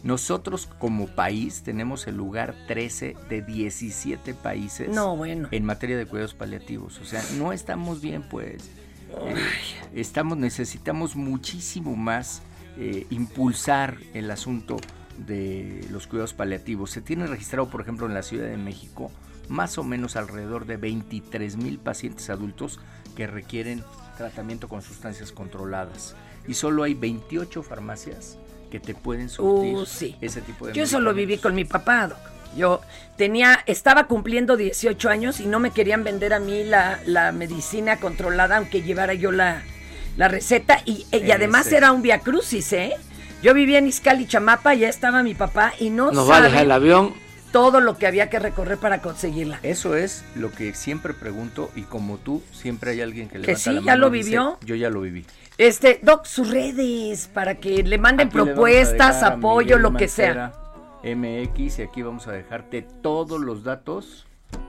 [0.04, 5.48] Nosotros como país tenemos el lugar 13 de 17 países No, bueno.
[5.50, 6.98] en materia de cuidados paliativos.
[7.00, 8.62] O sea, no estamos bien, pues.
[9.10, 9.34] Eh,
[9.94, 12.42] estamos, necesitamos muchísimo más
[12.78, 14.76] eh, impulsar el asunto
[15.26, 16.92] de los cuidados paliativos.
[16.92, 19.10] Se tiene registrado, por ejemplo, en la Ciudad de México,
[19.48, 22.80] más o menos alrededor de 23 mil pacientes adultos
[23.16, 23.82] que requieren
[24.16, 26.14] tratamiento con sustancias controladas.
[26.46, 28.36] Y solo hay 28 farmacias
[28.70, 30.16] que te pueden surtir Uh, sí.
[30.20, 32.18] ese tipo de Yo eso lo viví con mi papá, doc.
[32.56, 32.80] Yo
[33.16, 37.98] tenía, estaba cumpliendo 18 años y no me querían vender a mí la, la medicina
[37.98, 39.62] controlada, aunque llevara yo la,
[40.16, 40.80] la receta.
[40.86, 41.76] Y, y además Ese.
[41.76, 42.94] era un viacrucis, ¿eh?
[43.42, 46.64] Yo vivía en Izcali, Chamapa, ya estaba mi papá y no Nos va a dejar
[46.64, 47.14] el avión.
[47.52, 49.58] Todo lo que había que recorrer para conseguirla.
[49.62, 53.70] Eso es lo que siempre pregunto y como tú, siempre hay alguien que levanta sí,
[53.70, 54.58] la ya mano lo y dice, vivió.
[54.64, 55.24] yo ya lo viví.
[55.56, 60.08] Este, Doc, sus redes, para que le manden Aquí le propuestas, apoyo, Miguel lo que
[60.08, 60.52] sea.
[61.02, 64.26] MX y aquí vamos a dejarte todos los datos,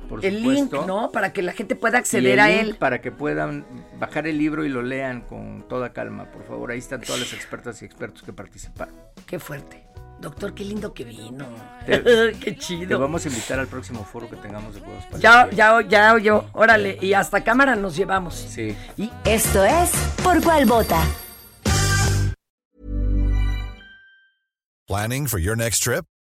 [0.07, 0.73] por El link.
[0.87, 1.11] ¿no?
[1.11, 2.75] Para que la gente pueda y acceder el a link él.
[2.75, 3.65] Para que puedan
[3.99, 6.71] bajar el libro y lo lean con toda calma, por favor.
[6.71, 8.95] Ahí están todas las expertas y expertos que participaron.
[9.27, 9.83] Qué fuerte.
[10.21, 11.45] Doctor, qué lindo que vino.
[11.85, 12.03] Te-
[12.39, 12.99] qué Te chido.
[12.99, 15.55] vamos a invitar al próximo foro que tengamos de cuidados Ya, paliativos.
[15.89, 16.45] ya, ya, yo.
[16.53, 18.35] Órale, y hasta cámara nos llevamos.
[18.35, 18.75] Sí.
[18.97, 19.91] Y Esto es
[20.23, 21.01] Por Cuál Vota.
[24.87, 26.03] Planning for your next trip?